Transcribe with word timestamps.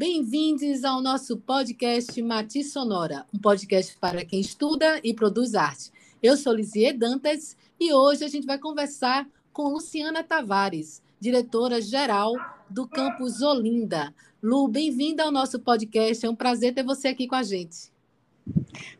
Bem-vindos 0.00 0.82
ao 0.82 1.02
nosso 1.02 1.36
podcast 1.36 2.22
Matiz 2.22 2.72
Sonora, 2.72 3.26
um 3.34 3.38
podcast 3.38 3.98
para 3.98 4.24
quem 4.24 4.40
estuda 4.40 4.98
e 5.04 5.12
produz 5.12 5.54
arte. 5.54 5.92
Eu 6.22 6.38
sou 6.38 6.54
Lisier 6.54 6.96
Dantas 6.96 7.54
e 7.78 7.92
hoje 7.92 8.24
a 8.24 8.28
gente 8.28 8.46
vai 8.46 8.56
conversar 8.56 9.28
com 9.52 9.68
Luciana 9.68 10.24
Tavares, 10.24 11.02
diretora-geral 11.20 12.32
do 12.70 12.88
campus 12.88 13.42
Olinda. 13.42 14.14
Lu, 14.42 14.66
bem-vinda 14.68 15.24
ao 15.24 15.30
nosso 15.30 15.60
podcast, 15.60 16.24
é 16.24 16.30
um 16.30 16.34
prazer 16.34 16.72
ter 16.72 16.82
você 16.82 17.08
aqui 17.08 17.28
com 17.28 17.34
a 17.34 17.42
gente. 17.42 17.92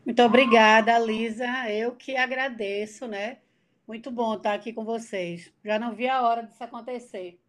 Muito 0.05 0.21
obrigada, 0.21 0.99
Lisa. 0.99 1.67
Eu 1.71 1.93
que 1.93 2.15
agradeço, 2.15 3.07
né? 3.07 3.39
Muito 3.87 4.11
bom 4.11 4.35
estar 4.35 4.53
aqui 4.53 4.71
com 4.71 4.85
vocês. 4.85 5.51
Já 5.65 5.79
não 5.79 5.95
vi 5.95 6.07
a 6.07 6.21
hora 6.21 6.43
disso 6.43 6.63
acontecer. 6.63 7.40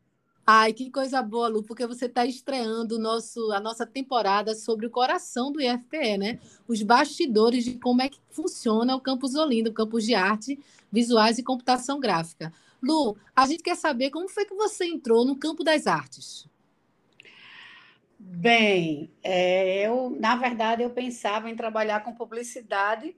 Ai, 0.44 0.72
que 0.72 0.90
coisa 0.90 1.22
boa, 1.22 1.46
Lu, 1.46 1.62
porque 1.62 1.86
você 1.86 2.06
está 2.06 2.26
estreando 2.26 2.98
nosso, 2.98 3.52
a 3.52 3.60
nossa 3.60 3.86
temporada 3.86 4.56
sobre 4.56 4.86
o 4.86 4.90
coração 4.90 5.52
do 5.52 5.60
IFPE, 5.60 6.18
né? 6.18 6.40
Os 6.66 6.82
bastidores 6.82 7.64
de 7.64 7.74
como 7.74 8.02
é 8.02 8.08
que 8.08 8.18
funciona 8.30 8.96
o 8.96 9.00
Campus 9.00 9.36
Olinda, 9.36 9.70
o 9.70 9.72
campus 9.72 10.04
de 10.04 10.14
arte, 10.14 10.58
visuais 10.90 11.38
e 11.38 11.44
computação 11.44 12.00
gráfica. 12.00 12.52
Lu, 12.82 13.16
a 13.36 13.46
gente 13.46 13.62
quer 13.62 13.76
saber 13.76 14.10
como 14.10 14.28
foi 14.28 14.44
que 14.44 14.54
você 14.54 14.84
entrou 14.84 15.24
no 15.24 15.36
campo 15.36 15.62
das 15.62 15.86
artes. 15.86 16.48
Bem, 18.18 19.10
é, 19.22 19.86
eu, 19.86 20.10
na 20.18 20.34
verdade, 20.34 20.82
eu 20.82 20.90
pensava 20.90 21.48
em 21.50 21.56
trabalhar 21.56 22.02
com 22.02 22.12
publicidade, 22.12 23.14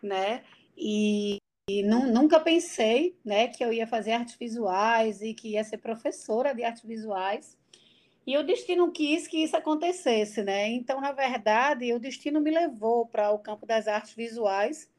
né? 0.00 0.44
E 0.76 1.38
e 1.68 1.82
nunca 1.82 2.40
pensei 2.40 3.14
né, 3.22 3.46
que 3.48 3.62
eu 3.62 3.70
ia 3.70 3.86
fazer 3.86 4.12
artes 4.12 4.36
visuais 4.36 5.20
e 5.20 5.34
que 5.34 5.50
ia 5.50 5.62
ser 5.62 5.76
professora 5.76 6.54
de 6.54 6.64
artes 6.64 6.82
visuais. 6.82 7.58
E 8.26 8.38
o 8.38 8.42
destino 8.42 8.90
quis 8.90 9.28
que 9.28 9.42
isso 9.44 9.54
acontecesse, 9.54 10.42
né? 10.42 10.68
Então, 10.68 10.98
na 10.98 11.12
verdade, 11.12 11.92
o 11.92 12.00
destino 12.00 12.40
me 12.40 12.50
levou 12.50 13.06
para 13.06 13.30
o 13.30 13.38
campo 13.38 13.66
das 13.66 13.86
artes 13.86 14.14
visuais. 14.14 14.90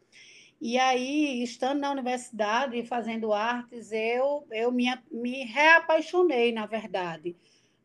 E 0.61 0.77
aí, 0.77 1.41
estando 1.41 1.79
na 1.79 1.91
universidade 1.91 2.77
e 2.77 2.85
fazendo 2.85 3.33
artes, 3.33 3.91
eu, 3.91 4.45
eu 4.51 4.71
me, 4.71 4.85
me 5.11 5.43
reapaixonei, 5.45 6.51
na 6.51 6.67
verdade. 6.67 7.35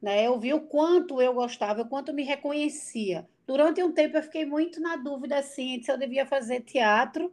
Né? 0.01 0.27
Eu 0.27 0.39
vi 0.39 0.53
o 0.53 0.61
quanto 0.61 1.23
eu 1.23 1.33
gostava, 1.33 1.83
o 1.83 1.89
quanto 1.89 2.13
me 2.13 2.23
reconhecia. 2.23 3.27
Durante 3.47 3.83
um 3.83 3.93
tempo, 3.93 4.17
eu 4.17 4.23
fiquei 4.23 4.45
muito 4.45 4.81
na 4.81 4.97
dúvida 4.97 5.39
assim, 5.39 5.83
se 5.83 5.91
eu 5.91 5.99
devia 5.99 6.27
fazer 6.27 6.61
teatro 6.61 7.33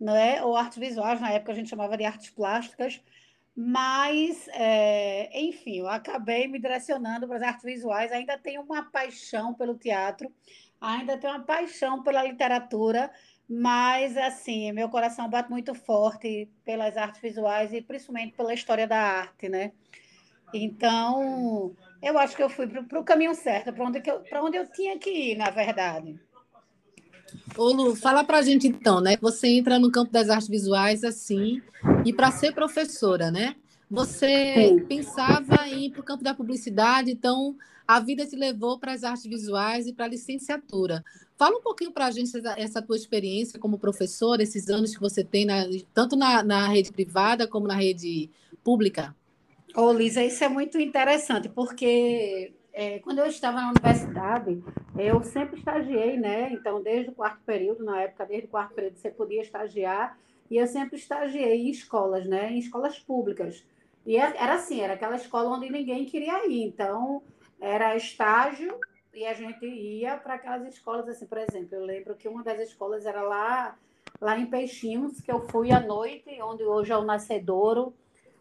né? 0.00 0.42
ou 0.42 0.56
artes 0.56 0.78
visuais, 0.78 1.20
na 1.20 1.30
época 1.30 1.52
a 1.52 1.54
gente 1.54 1.68
chamava 1.68 1.96
de 1.96 2.04
artes 2.04 2.30
plásticas, 2.30 3.00
mas, 3.54 4.48
é, 4.54 5.28
enfim, 5.38 5.80
eu 5.80 5.88
acabei 5.88 6.48
me 6.48 6.58
direcionando 6.58 7.26
para 7.26 7.36
as 7.36 7.42
artes 7.42 7.64
visuais, 7.64 8.10
ainda 8.10 8.38
tenho 8.38 8.62
uma 8.62 8.90
paixão 8.90 9.52
pelo 9.52 9.76
teatro, 9.76 10.32
ainda 10.80 11.18
tenho 11.18 11.34
uma 11.34 11.44
paixão 11.44 12.02
pela 12.02 12.22
literatura, 12.22 13.10
mas, 13.48 14.16
assim, 14.16 14.72
meu 14.72 14.88
coração 14.88 15.28
bate 15.28 15.50
muito 15.50 15.74
forte 15.74 16.48
pelas 16.64 16.96
artes 16.96 17.20
visuais 17.20 17.72
e 17.72 17.82
principalmente 17.82 18.34
pela 18.34 18.54
história 18.54 18.86
da 18.86 18.98
arte, 18.98 19.48
né? 19.48 19.72
Então, 20.54 21.74
eu 22.02 22.18
acho 22.18 22.36
que 22.36 22.42
eu 22.42 22.48
fui 22.48 22.66
para 22.66 22.98
o 22.98 23.04
caminho 23.04 23.34
certo, 23.34 23.72
para 23.72 23.84
onde, 23.84 24.02
onde 24.42 24.56
eu 24.56 24.70
tinha 24.70 24.98
que 24.98 25.10
ir, 25.10 25.36
na 25.36 25.50
verdade. 25.50 26.18
Ô 27.56 27.72
Lu, 27.72 27.94
fala 27.94 28.24
pra 28.24 28.42
gente 28.42 28.68
então, 28.68 29.00
né? 29.00 29.16
Você 29.20 29.48
entra 29.48 29.78
no 29.78 29.90
campo 29.90 30.12
das 30.12 30.30
artes 30.30 30.48
visuais 30.48 31.04
assim, 31.04 31.60
e 32.04 32.12
para 32.12 32.30
ser 32.30 32.52
professora, 32.52 33.30
né? 33.30 33.56
Você 33.90 34.54
Sim. 34.54 34.80
pensava 34.88 35.68
em 35.68 35.86
ir 35.86 35.90
para 35.90 36.00
o 36.00 36.04
campo 36.04 36.22
da 36.22 36.34
publicidade, 36.34 37.10
então 37.10 37.56
a 37.86 37.98
vida 37.98 38.24
te 38.24 38.36
levou 38.36 38.78
para 38.78 38.92
as 38.92 39.02
artes 39.02 39.24
visuais 39.24 39.88
e 39.88 39.92
para 39.92 40.04
a 40.04 40.08
licenciatura. 40.08 41.04
Fala 41.36 41.58
um 41.58 41.62
pouquinho 41.62 41.90
para 41.90 42.06
a 42.06 42.10
gente 42.10 42.36
essa, 42.36 42.54
essa, 42.56 42.82
tua 42.82 42.96
experiência 42.96 43.58
como 43.58 43.80
professora, 43.80 44.42
esses 44.42 44.68
anos 44.68 44.94
que 44.94 45.00
você 45.00 45.24
tem, 45.24 45.44
na, 45.44 45.64
tanto 45.92 46.14
na, 46.14 46.42
na 46.42 46.68
rede 46.68 46.92
privada 46.92 47.48
como 47.48 47.66
na 47.66 47.74
rede 47.74 48.30
pública. 48.62 49.14
Ô, 49.74 49.92
Lisa, 49.92 50.22
isso 50.22 50.44
é 50.44 50.48
muito 50.48 50.78
interessante, 50.78 51.48
porque 51.48 52.52
é, 52.72 52.98
quando 53.00 53.18
eu 53.18 53.26
estava 53.26 53.60
na 53.60 53.70
universidade, 53.70 54.62
eu 54.98 55.22
sempre 55.22 55.58
estagiei, 55.58 56.16
né? 56.16 56.52
Então, 56.52 56.82
desde 56.82 57.10
o 57.10 57.14
quarto 57.14 57.40
período, 57.44 57.84
na 57.84 58.02
época, 58.02 58.26
desde 58.26 58.46
o 58.46 58.50
quarto 58.50 58.74
período, 58.74 58.96
você 58.96 59.10
podia 59.10 59.42
estagiar, 59.42 60.18
e 60.50 60.56
eu 60.56 60.66
sempre 60.66 60.96
estagiei 60.96 61.62
em 61.62 61.70
escolas, 61.70 62.26
né? 62.26 62.50
Em 62.52 62.58
escolas 62.58 62.98
públicas. 62.98 63.64
E 64.06 64.16
é, 64.16 64.34
era 64.36 64.54
assim, 64.54 64.80
era 64.80 64.94
aquela 64.94 65.16
escola 65.16 65.56
onde 65.56 65.70
ninguém 65.70 66.04
queria 66.06 66.46
ir. 66.46 66.62
Então, 66.62 67.22
era 67.60 67.96
estágio 67.96 68.78
e 69.12 69.26
a 69.26 69.34
gente 69.34 69.66
ia 69.66 70.16
para 70.16 70.34
aquelas 70.34 70.66
escolas, 70.66 71.08
assim, 71.08 71.26
por 71.26 71.38
exemplo, 71.38 71.76
eu 71.76 71.84
lembro 71.84 72.14
que 72.14 72.28
uma 72.28 72.42
das 72.42 72.60
escolas 72.60 73.04
era 73.04 73.22
lá, 73.22 73.76
lá 74.20 74.38
em 74.38 74.46
Peixinhos, 74.46 75.20
que 75.20 75.30
eu 75.30 75.40
fui 75.48 75.70
à 75.72 75.80
noite, 75.80 76.40
onde 76.42 76.64
hoje 76.64 76.92
é 76.92 76.96
o 76.96 77.04
Nascedouro, 77.04 77.92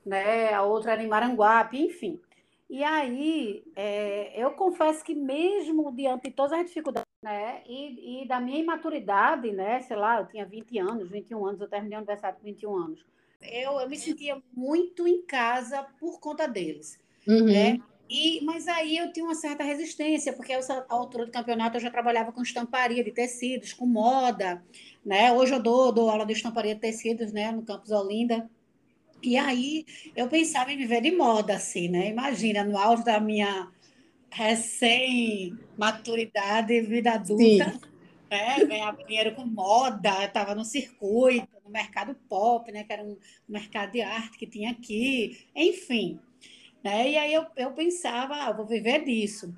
né? 0.05 0.53
A 0.53 0.63
outra 0.63 0.93
era 0.93 1.03
em 1.03 1.07
Maranguape, 1.07 1.81
enfim. 1.81 2.19
E 2.69 2.83
aí, 2.83 3.63
é, 3.75 4.31
eu 4.41 4.51
confesso 4.51 5.03
que 5.03 5.15
mesmo 5.15 5.91
diante 5.91 6.29
de 6.29 6.35
todas 6.35 6.53
as 6.53 6.67
dificuldades, 6.67 7.07
né, 7.21 7.63
e, 7.65 8.23
e, 8.23 8.27
da 8.27 8.39
minha 8.39 8.59
imaturidade, 8.59 9.51
né, 9.51 9.81
sei 9.81 9.97
lá, 9.97 10.19
eu 10.19 10.27
tinha 10.27 10.45
20 10.45 10.77
anos, 10.77 11.09
21 11.09 11.47
anos, 11.47 11.61
eu 11.61 11.67
terminei 11.67 11.95
a 11.95 11.99
universidade 11.99 12.37
com 12.37 12.43
21 12.43 12.75
anos, 12.75 13.05
eu, 13.41 13.79
eu 13.79 13.89
me 13.89 13.97
sentia 13.97 14.41
muito 14.53 15.07
em 15.07 15.21
casa 15.23 15.83
por 15.99 16.19
conta 16.19 16.47
deles, 16.47 16.99
uhum. 17.27 17.45
né? 17.45 17.79
E, 18.09 18.43
mas 18.43 18.67
aí 18.67 18.97
eu 18.97 19.13
tinha 19.13 19.23
uma 19.23 19.35
certa 19.35 19.63
resistência, 19.63 20.33
porque 20.33 20.51
eu, 20.51 20.59
a 20.59 20.85
altura 20.89 21.25
do 21.25 21.31
campeonato 21.31 21.77
eu 21.77 21.81
já 21.81 21.91
trabalhava 21.91 22.31
com 22.31 22.41
estamparia 22.41 23.03
de 23.03 23.11
tecidos, 23.11 23.71
com 23.71 23.85
moda, 23.85 24.63
né? 25.05 25.31
Hoje 25.31 25.53
eu 25.53 25.61
dou, 25.61 25.91
dou 25.91 26.09
aula 26.09 26.25
de 26.25 26.33
estamparia 26.33 26.73
de 26.73 26.81
tecidos, 26.81 27.31
né, 27.31 27.51
no 27.51 27.61
campus 27.61 27.91
Olinda, 27.91 28.49
e 29.21 29.37
aí 29.37 29.85
eu 30.15 30.27
pensava 30.27 30.71
em 30.71 30.77
viver 30.77 31.01
de 31.01 31.11
moda, 31.11 31.55
assim, 31.55 31.87
né? 31.87 32.09
Imagina, 32.09 32.63
no 32.63 32.75
auge 32.77 33.03
da 33.03 33.19
minha 33.19 33.67
recém-maturidade, 34.31 36.81
vida 36.81 37.13
adulta, 37.13 37.79
né? 38.29 38.65
ganhava 38.65 39.03
dinheiro 39.03 39.33
com 39.35 39.45
moda, 39.45 40.23
estava 40.23 40.53
no 40.55 40.63
circuito, 40.63 41.49
no 41.63 41.71
mercado 41.71 42.15
pop, 42.29 42.71
né? 42.71 42.83
Que 42.83 42.93
era 42.93 43.03
um 43.03 43.17
mercado 43.47 43.91
de 43.91 44.01
arte 44.01 44.37
que 44.37 44.47
tinha 44.47 44.71
aqui, 44.71 45.45
enfim. 45.55 46.19
Né? 46.83 47.11
E 47.11 47.17
aí 47.17 47.33
eu, 47.33 47.45
eu 47.57 47.71
pensava, 47.73 48.35
ah, 48.35 48.53
vou 48.53 48.65
viver 48.65 49.03
disso. 49.03 49.53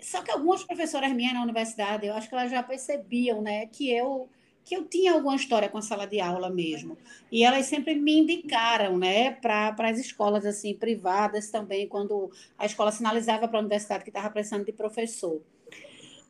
Só 0.00 0.22
que 0.22 0.30
algumas 0.30 0.62
professoras 0.62 1.10
minhas 1.12 1.32
na 1.32 1.42
universidade, 1.42 2.06
eu 2.06 2.14
acho 2.14 2.28
que 2.28 2.34
elas 2.34 2.50
já 2.50 2.62
percebiam, 2.62 3.40
né, 3.40 3.66
que 3.66 3.90
eu 3.90 4.28
que 4.66 4.74
eu 4.74 4.84
tinha 4.84 5.12
alguma 5.12 5.36
história 5.36 5.68
com 5.68 5.78
a 5.78 5.82
sala 5.82 6.08
de 6.08 6.20
aula 6.20 6.50
mesmo. 6.50 6.98
E 7.30 7.44
elas 7.44 7.66
sempre 7.66 7.94
me 7.94 8.18
indicaram, 8.18 8.98
né, 8.98 9.30
para 9.30 9.72
as 9.78 9.96
escolas 9.96 10.44
assim 10.44 10.74
privadas 10.74 11.50
também, 11.52 11.86
quando 11.86 12.32
a 12.58 12.66
escola 12.66 12.90
sinalizava 12.90 13.46
para 13.46 13.58
a 13.58 13.60
universidade 13.60 14.02
que 14.02 14.10
estava 14.10 14.28
precisando 14.28 14.64
de 14.64 14.72
professor. 14.72 15.40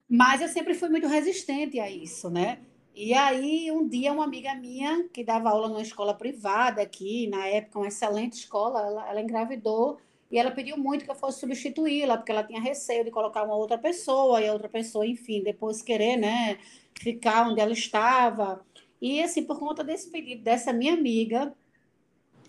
Mas 0.06 0.42
eu 0.42 0.48
sempre 0.48 0.74
fui 0.74 0.90
muito 0.90 1.06
resistente 1.06 1.80
a 1.80 1.90
isso, 1.90 2.28
né? 2.28 2.58
E 2.94 3.14
aí, 3.14 3.70
um 3.72 3.88
dia, 3.88 4.12
uma 4.12 4.24
amiga 4.24 4.54
minha, 4.54 5.08
que 5.08 5.24
dava 5.24 5.48
aula 5.48 5.68
numa 5.68 5.82
escola 5.82 6.12
privada 6.12 6.82
aqui, 6.82 7.26
na 7.28 7.46
época, 7.46 7.78
uma 7.78 7.88
excelente 7.88 8.34
escola, 8.34 8.80
ela, 8.80 9.10
ela 9.10 9.20
engravidou 9.22 9.98
e 10.30 10.38
ela 10.38 10.50
pediu 10.50 10.76
muito 10.76 11.04
que 11.04 11.10
eu 11.10 11.14
fosse 11.14 11.40
substituí-la, 11.40 12.16
porque 12.16 12.32
ela 12.32 12.42
tinha 12.42 12.60
receio 12.60 13.04
de 13.04 13.10
colocar 13.10 13.44
uma 13.44 13.54
outra 13.54 13.78
pessoa, 13.78 14.40
e 14.40 14.48
a 14.48 14.52
outra 14.52 14.68
pessoa, 14.68 15.06
enfim, 15.06 15.42
depois 15.42 15.82
querer, 15.82 16.16
né, 16.16 16.58
ficar 16.98 17.48
onde 17.48 17.60
ela 17.60 17.72
estava. 17.72 18.64
E, 19.00 19.22
assim, 19.22 19.44
por 19.44 19.58
conta 19.58 19.84
desse 19.84 20.10
pedido 20.10 20.42
dessa 20.42 20.72
minha 20.72 20.94
amiga, 20.94 21.54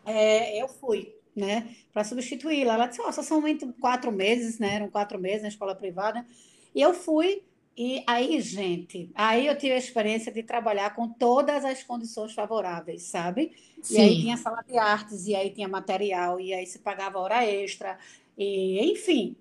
é, 0.05 0.61
eu 0.61 0.67
fui, 0.67 1.13
né, 1.35 1.75
para 1.93 2.03
substituí-la. 2.03 2.73
Ela 2.73 2.87
disse: 2.87 3.01
oh, 3.01 3.11
só 3.11 3.21
são 3.21 3.43
quatro 3.79 4.11
meses, 4.11 4.57
né, 4.57 4.75
eram 4.75 4.89
quatro 4.89 5.19
meses 5.19 5.43
na 5.43 5.49
escola 5.49 5.75
privada. 5.75 6.25
E 6.73 6.81
eu 6.81 6.93
fui, 6.93 7.43
e 7.77 8.03
aí, 8.07 8.41
gente, 8.41 9.11
aí 9.13 9.45
eu 9.45 9.55
tive 9.55 9.73
a 9.73 9.77
experiência 9.77 10.31
de 10.31 10.41
trabalhar 10.41 10.95
com 10.95 11.07
todas 11.07 11.63
as 11.63 11.83
condições 11.83 12.33
favoráveis, 12.33 13.03
sabe? 13.03 13.55
Sim. 13.83 13.93
E 13.93 13.99
aí 13.99 14.19
tinha 14.19 14.35
sala 14.35 14.63
de 14.67 14.75
artes, 14.79 15.27
e 15.27 15.35
aí 15.35 15.51
tinha 15.51 15.67
material, 15.67 16.39
e 16.39 16.55
aí 16.55 16.65
se 16.65 16.79
pagava 16.79 17.19
hora 17.19 17.45
extra, 17.45 17.99
e 18.35 18.91
enfim. 18.91 19.35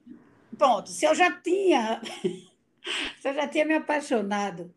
Pronto, 0.59 0.91
se 0.91 1.07
eu 1.07 1.15
já 1.15 1.31
tinha, 1.31 2.03
se 3.21 3.29
eu 3.29 3.33
já 3.33 3.49
tinha 3.49 3.65
me 3.65 3.75
apaixonado, 3.75 4.71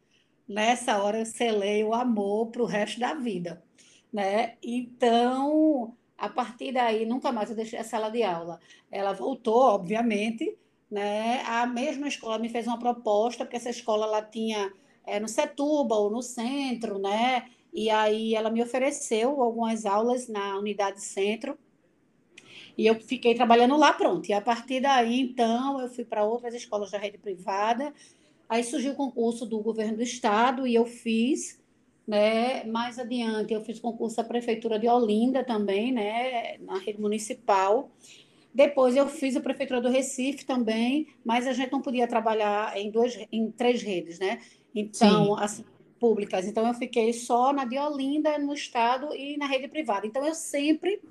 nessa 0.48 0.98
hora 1.04 1.20
eu 1.20 1.26
selei 1.26 1.84
o 1.84 1.94
amor 1.94 2.48
para 2.48 2.64
o 2.64 2.66
resto 2.66 2.98
da 2.98 3.14
vida, 3.14 3.62
né? 4.12 4.56
Então, 4.64 5.94
a 6.18 6.30
partir 6.30 6.72
daí, 6.72 7.06
nunca 7.06 7.30
mais 7.34 7.50
eu 7.50 7.58
deixei 7.58 7.80
a 7.80 7.84
sala 7.84 8.10
de 8.10 8.24
aula. 8.24 8.58
Ela 8.90 9.12
voltou, 9.12 9.62
obviamente, 9.64 10.58
né? 10.90 11.42
A 11.46 11.66
mesma 11.66 12.08
escola 12.08 12.40
me 12.40 12.50
fez 12.50 12.66
uma 12.68 12.80
proposta, 12.80 13.46
porque 13.46 13.58
essa 13.58 13.70
escola 13.70 14.06
ela 14.06 14.22
tinha 14.22 14.72
é, 15.06 15.20
no 15.20 15.28
Setúbal, 15.28 16.10
no 16.10 16.22
centro, 16.22 17.00
né? 17.00 17.46
E 17.74 17.90
aí 17.90 18.34
ela 18.36 18.50
me 18.50 18.62
ofereceu 18.62 19.42
algumas 19.42 19.86
aulas 19.86 20.28
na 20.28 20.58
unidade 20.58 21.02
centro. 21.02 21.58
E 22.78 22.86
eu 22.88 22.96
fiquei 22.96 23.36
trabalhando 23.36 23.76
lá, 23.78 23.94
pronto. 23.94 24.28
E 24.30 24.34
a 24.34 24.42
partir 24.42 24.80
daí, 24.82 25.20
então, 25.20 25.82
eu 25.82 25.90
fui 25.90 26.06
para 26.06 26.24
outras 26.24 26.54
escolas 26.54 26.92
da 26.92 26.98
rede 26.98 27.18
privada. 27.18 27.94
Aí 28.48 28.64
surgiu 28.64 28.94
o 28.94 28.96
concurso 28.96 29.46
do 29.46 29.60
governo 29.60 29.98
do 29.98 30.04
estado 30.04 30.66
e 30.66 30.74
eu 30.74 30.86
fiz, 30.86 31.62
né? 32.08 32.64
Mais 32.64 32.98
adiante, 32.98 33.54
eu 33.54 33.62
fiz 33.62 33.80
concurso 33.80 34.18
da 34.18 34.24
prefeitura 34.24 34.80
de 34.80 34.88
Olinda 34.88 35.44
também, 35.44 35.92
né? 35.92 36.58
Na 36.60 36.80
rede 36.80 37.00
municipal. 37.00 37.92
Depois 38.60 38.94
eu 38.94 39.08
fiz 39.08 39.38
a 39.38 39.40
prefeitura 39.40 39.80
do 39.80 39.88
Recife 39.88 40.46
também, 40.46 41.08
mas 41.24 41.48
a 41.48 41.54
gente 41.54 41.72
não 41.72 41.82
podia 41.82 42.06
trabalhar 42.06 42.76
em 42.78 42.92
duas, 42.92 43.18
em 43.32 43.50
três 43.50 43.82
redes, 43.82 44.20
né? 44.20 44.42
Então, 44.76 45.38
Sim. 45.38 45.42
assim, 45.42 45.66
públicas. 45.98 46.46
Então 46.46 46.68
eu 46.68 46.74
fiquei 46.74 47.14
só 47.14 47.54
na 47.54 47.64
de 47.64 47.80
Olinda, 47.80 48.38
no 48.38 48.54
estado 48.54 49.16
e 49.16 49.38
na 49.38 49.46
rede 49.46 49.70
privada. 49.70 50.06
Então 50.06 50.28
eu 50.28 50.36
sempre 50.36 51.02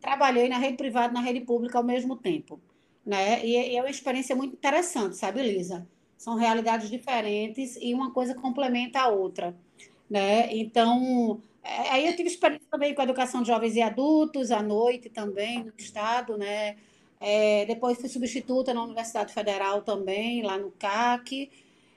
trabalhei 0.00 0.48
na 0.48 0.56
rede 0.56 0.78
privada 0.78 1.12
e 1.12 1.14
na 1.14 1.20
rede 1.20 1.42
pública 1.42 1.76
ao 1.76 1.84
mesmo 1.84 2.16
tempo, 2.16 2.58
né? 3.04 3.44
E, 3.44 3.50
e 3.50 3.76
é 3.76 3.82
uma 3.82 3.90
experiência 3.90 4.34
muito 4.34 4.54
interessante, 4.54 5.14
sabe, 5.14 5.42
Lisa? 5.42 5.86
São 6.16 6.36
realidades 6.36 6.88
diferentes 6.88 7.76
e 7.82 7.92
uma 7.92 8.12
coisa 8.12 8.34
complementa 8.34 9.00
a 9.00 9.08
outra, 9.08 9.54
né? 10.08 10.50
Então, 10.56 11.38
é, 11.62 11.90
aí 11.90 12.06
eu 12.06 12.16
tive 12.16 12.30
experiência 12.30 12.66
também 12.70 12.94
com 12.94 13.02
a 13.02 13.04
educação 13.04 13.42
de 13.42 13.48
jovens 13.48 13.76
e 13.76 13.82
adultos, 13.82 14.50
à 14.50 14.62
noite 14.62 15.10
também, 15.10 15.64
no 15.64 15.72
Estado, 15.76 16.38
né? 16.38 16.76
É, 17.26 17.64
depois 17.64 17.98
fui 17.98 18.10
substituta 18.10 18.74
na 18.74 18.82
Universidade 18.82 19.32
Federal 19.32 19.80
também, 19.80 20.42
lá 20.42 20.58
no 20.58 20.70
CAC. 20.72 21.50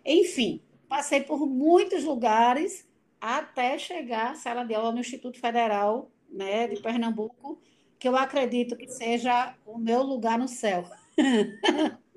Enfim, 0.05 0.61
passei 0.87 1.19
por 1.19 1.45
muitos 1.45 2.05
lugares 2.05 2.87
até 3.19 3.77
chegar 3.77 4.31
à 4.31 4.35
sala 4.35 4.63
de 4.63 4.73
aula 4.73 4.93
no 4.93 5.01
Instituto 5.01 5.37
Federal 5.37 6.09
né, 6.31 6.69
de 6.69 6.81
Pernambuco, 6.81 7.59
que 7.99 8.07
eu 8.07 8.15
acredito 8.15 8.77
que 8.77 8.87
seja 8.87 9.53
o 9.65 9.77
meu 9.77 10.01
lugar 10.01 10.39
no 10.39 10.47
céu. 10.47 10.85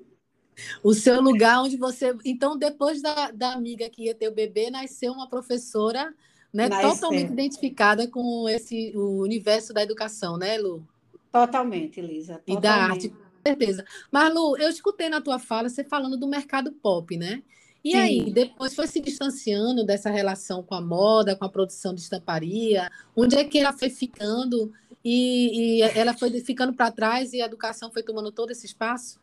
O 0.83 0.93
seu 0.93 1.19
lugar 1.21 1.63
onde 1.63 1.75
você. 1.75 2.15
Então, 2.23 2.55
depois 2.55 3.01
da, 3.01 3.31
da 3.31 3.53
amiga 3.53 3.89
que 3.89 4.03
ia 4.03 4.13
ter 4.13 4.27
o 4.27 4.33
bebê, 4.33 4.69
nasceu 4.69 5.11
uma 5.11 5.27
professora 5.27 6.13
né, 6.53 6.69
totalmente 6.69 7.31
identificada 7.31 8.07
com 8.07 8.47
esse 8.47 8.91
o 8.95 9.21
universo 9.21 9.73
da 9.73 9.81
educação, 9.81 10.37
né, 10.37 10.59
Lu? 10.59 10.85
Totalmente, 11.31 12.01
Lisa. 12.01 12.41
Totalmente. 12.45 12.57
E 12.57 12.61
da 12.61 12.73
arte, 12.73 13.09
com 13.09 13.41
certeza. 13.45 13.85
Mas, 14.11 14.33
Lu, 14.33 14.57
eu 14.57 14.69
escutei 14.69 15.09
na 15.09 15.21
tua 15.21 15.39
fala 15.39 15.69
você 15.69 15.83
falando 15.83 16.17
do 16.17 16.27
mercado 16.27 16.71
pop, 16.71 17.15
né? 17.17 17.41
E 17.83 17.91
Sim. 17.91 17.97
aí, 17.97 18.31
depois 18.31 18.75
foi 18.75 18.85
se 18.85 18.99
distanciando 18.99 19.83
dessa 19.83 20.09
relação 20.09 20.61
com 20.61 20.75
a 20.75 20.81
moda, 20.81 21.35
com 21.35 21.45
a 21.45 21.49
produção 21.49 21.95
de 21.95 22.01
estamparia? 22.01 22.89
Onde 23.15 23.35
é 23.35 23.43
que 23.43 23.57
ela 23.57 23.73
foi 23.73 23.89
ficando 23.89 24.71
e, 25.03 25.79
e 25.79 25.81
ela 25.81 26.13
foi 26.13 26.29
ficando 26.41 26.73
para 26.73 26.91
trás 26.91 27.33
e 27.33 27.41
a 27.41 27.45
educação 27.45 27.91
foi 27.91 28.03
tomando 28.03 28.31
todo 28.31 28.51
esse 28.51 28.67
espaço? 28.67 29.19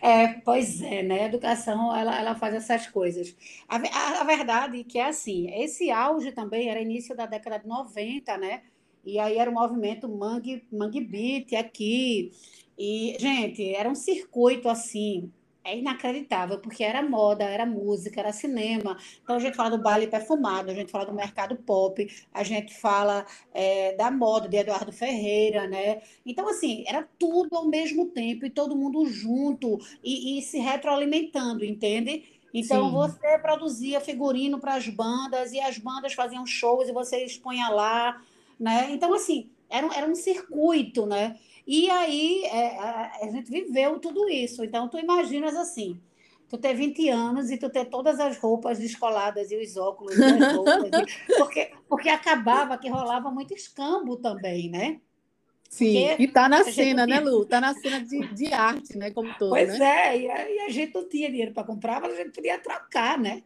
É, 0.00 0.28
pois 0.44 0.80
é, 0.80 1.02
né? 1.02 1.22
A 1.22 1.26
educação 1.26 1.94
ela, 1.94 2.18
ela 2.18 2.34
faz 2.34 2.54
essas 2.54 2.86
coisas. 2.88 3.36
A, 3.68 3.76
a, 3.76 4.20
a 4.20 4.24
verdade 4.24 4.80
é 4.80 4.84
que 4.84 4.98
é 4.98 5.08
assim, 5.08 5.50
esse 5.62 5.90
auge 5.90 6.32
também 6.32 6.68
era 6.68 6.80
início 6.80 7.16
da 7.16 7.26
década 7.26 7.58
de 7.58 7.66
90, 7.66 8.36
né? 8.36 8.62
E 9.06 9.20
aí 9.20 9.38
era 9.38 9.48
o 9.48 9.54
movimento 9.54 10.08
Mangue, 10.08 10.64
Mangue 10.70 11.00
Beat 11.00 11.52
aqui. 11.54 12.32
E, 12.76 13.16
gente, 13.18 13.72
era 13.72 13.88
um 13.88 13.94
circuito 13.94 14.68
assim, 14.68 15.32
é 15.66 15.78
inacreditável, 15.78 16.58
porque 16.58 16.84
era 16.84 17.02
moda, 17.02 17.44
era 17.44 17.64
música, 17.64 18.20
era 18.20 18.32
cinema. 18.32 18.96
Então 19.22 19.36
a 19.36 19.38
gente 19.38 19.56
fala 19.56 19.70
do 19.70 19.82
baile 19.82 20.06
perfumado, 20.06 20.70
a 20.70 20.74
gente 20.74 20.92
fala 20.92 21.06
do 21.06 21.14
mercado 21.14 21.56
pop, 21.56 22.06
a 22.32 22.42
gente 22.44 22.74
fala 22.74 23.24
é, 23.54 23.94
da 23.94 24.10
moda 24.10 24.48
de 24.48 24.56
Eduardo 24.56 24.92
Ferreira, 24.92 25.66
né? 25.66 26.02
Então, 26.24 26.48
assim, 26.48 26.84
era 26.86 27.08
tudo 27.18 27.56
ao 27.56 27.66
mesmo 27.66 28.06
tempo 28.06 28.44
e 28.44 28.50
todo 28.50 28.76
mundo 28.76 29.06
junto 29.06 29.78
e, 30.02 30.38
e 30.38 30.42
se 30.42 30.58
retroalimentando, 30.58 31.64
entende? 31.64 32.24
Então 32.54 32.86
Sim. 32.86 32.92
você 32.92 33.38
produzia 33.38 34.00
figurino 34.00 34.58
para 34.58 34.76
as 34.76 34.88
bandas 34.88 35.52
e 35.52 35.60
as 35.60 35.78
bandas 35.78 36.14
faziam 36.14 36.46
shows 36.46 36.88
e 36.88 36.92
você 36.92 37.24
expunha 37.24 37.68
lá, 37.68 38.22
né? 38.58 38.90
Então, 38.90 39.12
assim, 39.12 39.50
era, 39.68 39.86
era 39.96 40.10
um 40.10 40.14
circuito, 40.14 41.06
né? 41.06 41.36
E 41.66 41.90
aí 41.90 42.44
é, 42.44 42.78
a, 42.78 43.28
gente 43.30 43.50
viveu 43.50 43.98
tudo 43.98 44.28
isso. 44.28 44.64
Então, 44.64 44.88
tu 44.88 44.98
imaginas 44.98 45.56
assim, 45.56 46.00
tu 46.48 46.56
ter 46.56 46.74
20 46.74 47.08
anos 47.08 47.50
e 47.50 47.58
tu 47.58 47.68
ter 47.68 47.86
todas 47.86 48.20
as 48.20 48.38
roupas 48.38 48.78
descoladas 48.78 49.50
e 49.50 49.56
os 49.56 49.76
óculos 49.76 50.16
e 50.16 50.24
as 50.24 50.52
roupas, 50.54 50.90
porque, 51.36 51.72
porque 51.88 52.08
acabava 52.08 52.78
que 52.78 52.88
rolava 52.88 53.30
muito 53.30 53.52
escambo 53.52 54.16
também, 54.16 54.70
né? 54.70 55.00
Sim, 55.68 56.06
porque 56.08 56.22
e 56.22 56.28
tá 56.28 56.48
na 56.48 56.62
cena, 56.62 57.06
né, 57.06 57.18
Lu? 57.18 57.44
Tá 57.44 57.60
na 57.60 57.74
cena 57.74 58.00
de, 58.00 58.26
de 58.32 58.52
arte, 58.52 58.96
né? 58.96 59.10
Como 59.10 59.34
todo, 59.36 59.50
Pois 59.50 59.76
né? 59.78 60.14
é, 60.14 60.20
e 60.20 60.30
a, 60.30 60.50
e 60.50 60.58
a 60.60 60.68
gente 60.68 60.94
não 60.94 61.08
tinha 61.08 61.28
dinheiro 61.28 61.52
para 61.52 61.64
comprar, 61.64 62.00
mas 62.00 62.12
a 62.12 62.16
gente 62.16 62.30
podia 62.30 62.58
trocar, 62.58 63.18
né? 63.18 63.42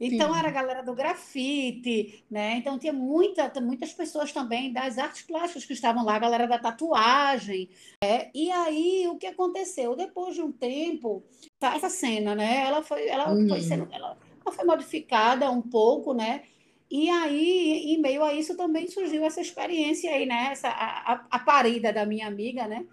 Então, 0.00 0.32
Sim. 0.32 0.38
era 0.38 0.48
a 0.48 0.52
galera 0.52 0.82
do 0.82 0.94
grafite, 0.94 2.24
né? 2.30 2.56
Então, 2.56 2.78
tinha 2.78 2.92
muita, 2.92 3.52
muitas 3.60 3.92
pessoas 3.92 4.32
também 4.32 4.72
das 4.72 4.96
artes 4.96 5.20
plásticas 5.22 5.66
que 5.66 5.74
estavam 5.74 6.02
lá, 6.02 6.16
a 6.16 6.18
galera 6.18 6.46
da 6.46 6.58
tatuagem. 6.58 7.68
Né? 8.02 8.30
E 8.34 8.50
aí, 8.50 9.06
o 9.08 9.18
que 9.18 9.26
aconteceu? 9.26 9.94
Depois 9.94 10.34
de 10.34 10.40
um 10.40 10.50
tempo, 10.50 11.22
tá, 11.58 11.76
essa 11.76 11.90
cena, 11.90 12.34
né? 12.34 12.64
Ela 12.64 12.82
foi, 12.82 13.08
ela 13.08 13.30
uhum. 13.30 13.46
foi 13.46 13.60
sendo, 13.60 13.88
ela, 13.92 14.16
ela 14.42 14.54
foi 14.54 14.64
modificada 14.64 15.50
um 15.50 15.60
pouco, 15.60 16.14
né? 16.14 16.44
E 16.90 17.10
aí, 17.10 17.92
em 17.94 18.00
meio 18.00 18.24
a 18.24 18.32
isso, 18.32 18.56
também 18.56 18.88
surgiu 18.88 19.22
essa 19.22 19.42
experiência 19.42 20.10
aí, 20.10 20.24
né? 20.24 20.48
Essa, 20.50 20.68
a, 20.68 21.12
a, 21.12 21.26
a 21.30 21.38
parida 21.40 21.92
da 21.92 22.06
minha 22.06 22.26
amiga, 22.26 22.66
né? 22.66 22.86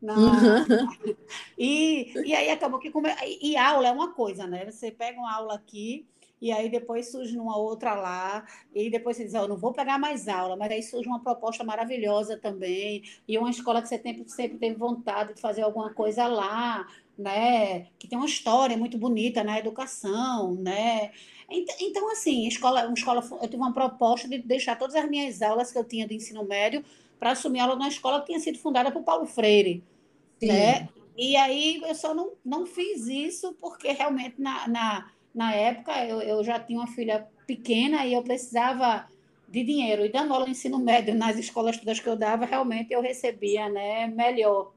Na... 0.00 0.14
Uhum. 0.14 1.16
E, 1.56 2.12
e 2.24 2.34
aí 2.34 2.50
acabou 2.50 2.78
que... 2.78 2.90
Come... 2.90 3.10
E 3.40 3.56
aula 3.56 3.88
é 3.88 3.92
uma 3.92 4.12
coisa, 4.12 4.46
né? 4.46 4.70
Você 4.70 4.90
pega 4.90 5.18
uma 5.18 5.34
aula 5.34 5.54
aqui 5.54 6.06
e 6.40 6.50
aí 6.50 6.70
depois 6.70 7.10
surge 7.10 7.38
uma 7.38 7.56
outra 7.56 7.94
lá, 7.94 8.46
e 8.74 8.90
depois 8.90 9.16
você 9.16 9.24
diz, 9.24 9.34
oh, 9.34 9.38
eu 9.38 9.48
não 9.48 9.56
vou 9.56 9.72
pegar 9.72 9.98
mais 9.98 10.26
aula, 10.26 10.56
mas 10.56 10.72
aí 10.72 10.82
surge 10.82 11.08
uma 11.08 11.20
proposta 11.20 11.62
maravilhosa 11.62 12.38
também, 12.38 13.02
e 13.28 13.36
uma 13.36 13.50
escola 13.50 13.82
que 13.82 13.88
você 13.88 13.98
sempre, 13.98 14.28
sempre 14.28 14.58
teve 14.58 14.76
vontade 14.76 15.34
de 15.34 15.40
fazer 15.40 15.62
alguma 15.62 15.92
coisa 15.92 16.26
lá, 16.26 16.86
né? 17.18 17.88
Que 17.98 18.08
tem 18.08 18.18
uma 18.18 18.26
história 18.26 18.76
muito 18.76 18.96
bonita 18.96 19.44
na 19.44 19.58
educação, 19.58 20.54
né? 20.54 21.10
Então, 21.50 22.10
assim, 22.10 22.46
escola, 22.46 22.86
uma 22.86 22.94
escola, 22.94 23.22
eu 23.42 23.48
tive 23.48 23.56
uma 23.56 23.72
proposta 23.72 24.28
de 24.28 24.38
deixar 24.38 24.78
todas 24.78 24.94
as 24.94 25.08
minhas 25.08 25.42
aulas 25.42 25.72
que 25.72 25.78
eu 25.78 25.84
tinha 25.84 26.06
de 26.06 26.14
ensino 26.14 26.44
médio 26.44 26.84
para 27.18 27.32
assumir 27.32 27.60
aula 27.60 27.74
numa 27.74 27.88
escola 27.88 28.20
que 28.20 28.26
tinha 28.26 28.40
sido 28.40 28.58
fundada 28.58 28.90
por 28.90 29.02
Paulo 29.02 29.26
Freire, 29.26 29.84
Sim. 30.38 30.46
né? 30.46 30.88
E 31.16 31.36
aí 31.36 31.82
eu 31.86 31.94
só 31.94 32.14
não, 32.14 32.32
não 32.42 32.64
fiz 32.64 33.06
isso 33.08 33.54
porque 33.60 33.92
realmente 33.92 34.40
na, 34.40 34.66
na 34.68 35.10
na 35.34 35.54
época, 35.54 36.04
eu, 36.04 36.20
eu 36.20 36.44
já 36.44 36.58
tinha 36.58 36.78
uma 36.78 36.86
filha 36.86 37.26
pequena 37.46 38.04
e 38.06 38.14
eu 38.14 38.22
precisava 38.22 39.08
de 39.48 39.64
dinheiro. 39.64 40.04
E 40.04 40.08
dando 40.08 40.32
aula 40.32 40.46
no 40.46 40.52
ensino 40.52 40.78
médio 40.78 41.14
nas 41.14 41.36
escolas 41.36 41.76
todas 41.76 42.00
que 42.00 42.08
eu 42.08 42.16
dava, 42.16 42.44
realmente 42.44 42.92
eu 42.92 43.00
recebia 43.00 43.68
né, 43.68 44.06
melhor. 44.06 44.72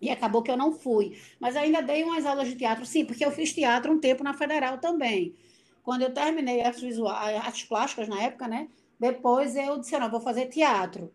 E 0.00 0.10
acabou 0.10 0.42
que 0.42 0.50
eu 0.50 0.56
não 0.56 0.72
fui. 0.72 1.18
Mas 1.38 1.56
ainda 1.56 1.82
dei 1.82 2.02
umas 2.02 2.24
aulas 2.24 2.48
de 2.48 2.56
teatro, 2.56 2.86
sim, 2.86 3.04
porque 3.04 3.24
eu 3.24 3.30
fiz 3.30 3.52
teatro 3.52 3.92
um 3.92 3.98
tempo 3.98 4.24
na 4.24 4.32
Federal 4.32 4.78
também. 4.78 5.34
Quando 5.82 6.02
eu 6.02 6.12
terminei 6.12 6.62
artes, 6.62 6.82
visuais, 6.82 7.36
artes 7.36 7.64
plásticas 7.64 8.08
na 8.08 8.22
época, 8.22 8.48
né? 8.48 8.68
Depois 8.98 9.56
eu 9.56 9.78
disse, 9.78 9.98
não, 9.98 10.10
vou 10.10 10.20
fazer 10.20 10.46
teatro. 10.46 11.12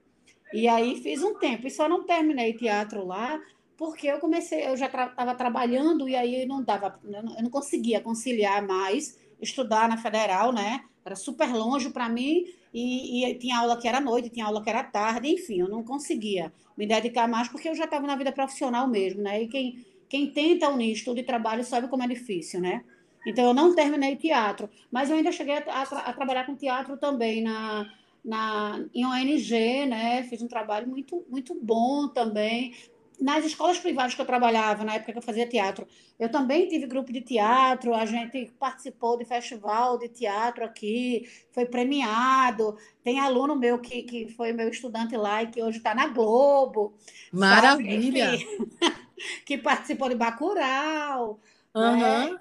E 0.53 0.67
aí 0.67 1.01
fiz 1.01 1.24
um 1.24 1.36
tempo. 1.36 1.67
E 1.67 1.72
só 1.72 1.89
não 1.89 2.03
terminei 2.03 2.53
teatro 2.53 3.05
lá 3.05 3.41
porque 3.77 4.08
eu 4.08 4.20
comecei, 4.20 4.67
eu 4.67 4.77
já 4.77 4.86
estava 4.86 5.13
tra 5.15 5.36
trabalhando 5.36 6.08
e 6.08 6.15
aí 6.15 6.46
não 6.46 6.63
dava, 6.63 7.00
eu 7.03 7.24
não, 7.24 7.50
conseguia 7.50 8.00
conciliar 8.01 8.65
mais 8.65 9.20
estudar 9.41 9.89
na 9.89 9.98
federal, 9.98 10.53
né? 10.53 10.84
Era 11.03 11.15
super 11.15 11.53
longe 11.53 11.89
para 11.89 12.10
mim 12.10 12.46
e, 12.74 13.25
e, 13.25 13.36
tinha 13.36 13.60
aula 13.60 13.77
que 13.77 13.88
era 13.88 14.00
noite, 14.00 14.29
tinha 14.29 14.46
aula 14.46 14.63
que 14.63 14.70
era 14.70 14.84
tarde, 14.84 15.27
enfim, 15.29 15.60
eu 15.60 15.70
não 15.70 15.84
conseguia 15.84 16.51
me 16.77 16.88
dedicar 16.88 17.27
mais 17.27 17.48
porque 17.48 17.70
eu 17.70 17.75
já 17.75 17.84
estava 17.86 18.08
na 18.08 18.15
vida 18.15 18.32
profissional 18.32 18.88
mesmo, 18.88 19.22
né? 19.22 19.44
E 19.44 19.48
quem, 19.48 19.86
quem 20.10 20.32
tenta 20.32 20.70
unir 20.70 20.91
estudo 20.91 21.20
e 21.20 21.24
trabalho 21.24 21.63
sabe 21.63 21.88
como 21.88 22.03
é 22.03 22.08
difícil, 22.08 22.62
né? 22.62 22.84
Então 23.27 23.46
eu 23.46 23.53
não 23.53 23.75
terminei 23.75 24.15
teatro, 24.15 24.70
mas 24.91 25.10
eu 25.10 25.17
ainda 25.17 25.32
cheguei 25.32 25.58
a, 25.58 25.63
a, 25.67 25.82
a 25.82 26.13
trabalhar 26.13 26.46
com 26.46 26.55
teatro 26.55 26.98
também 26.98 27.44
na 27.44 27.86
na, 28.25 28.84
em 28.94 29.05
ONG, 29.05 29.86
né? 29.86 30.24
Fiz 30.24 30.41
um 30.41 30.48
trabalho 30.48 30.88
muito, 30.88 31.24
muito 31.29 31.53
bom 31.53 32.08
também, 32.08 32.74
nas 33.19 33.45
escolas 33.45 33.77
privadas 33.77 34.13
que 34.13 34.22
eu 34.22 34.25
trabalhava, 34.25 34.84
na 34.84 34.95
época 34.95 35.12
que 35.12 35.17
eu 35.17 35.22
fazia 35.22 35.48
teatro, 35.48 35.88
eu 36.19 36.29
também 36.29 36.67
tive 36.67 36.88
grupo 36.88 37.12
de 37.12 37.22
teatro, 37.22 37.93
a 37.93 38.05
gente 38.05 38.51
participou 38.60 39.17
de 39.17 39.25
festival 39.25 39.98
de 39.98 40.10
teatro 40.10 40.63
aqui, 40.63 41.29
foi 41.51 41.65
premiado. 41.65 42.77
Tem 43.03 43.19
aluno 43.19 43.55
meu 43.55 43.79
que, 43.79 44.03
que 44.03 44.27
foi 44.29 44.51
meu 44.51 44.69
estudante 44.69 45.15
lá 45.15 45.43
e 45.43 45.48
que 45.48 45.62
hoje 45.62 45.77
está 45.77 45.93
na 45.93 46.07
Globo. 46.07 46.93
Maravilha! 47.31 48.38
Que, 48.38 49.45
que, 49.45 49.57
participou 49.57 50.10
de 50.10 50.15
Bacurau. 50.15 51.39
Uhum. 51.74 51.98
Né? 51.98 52.39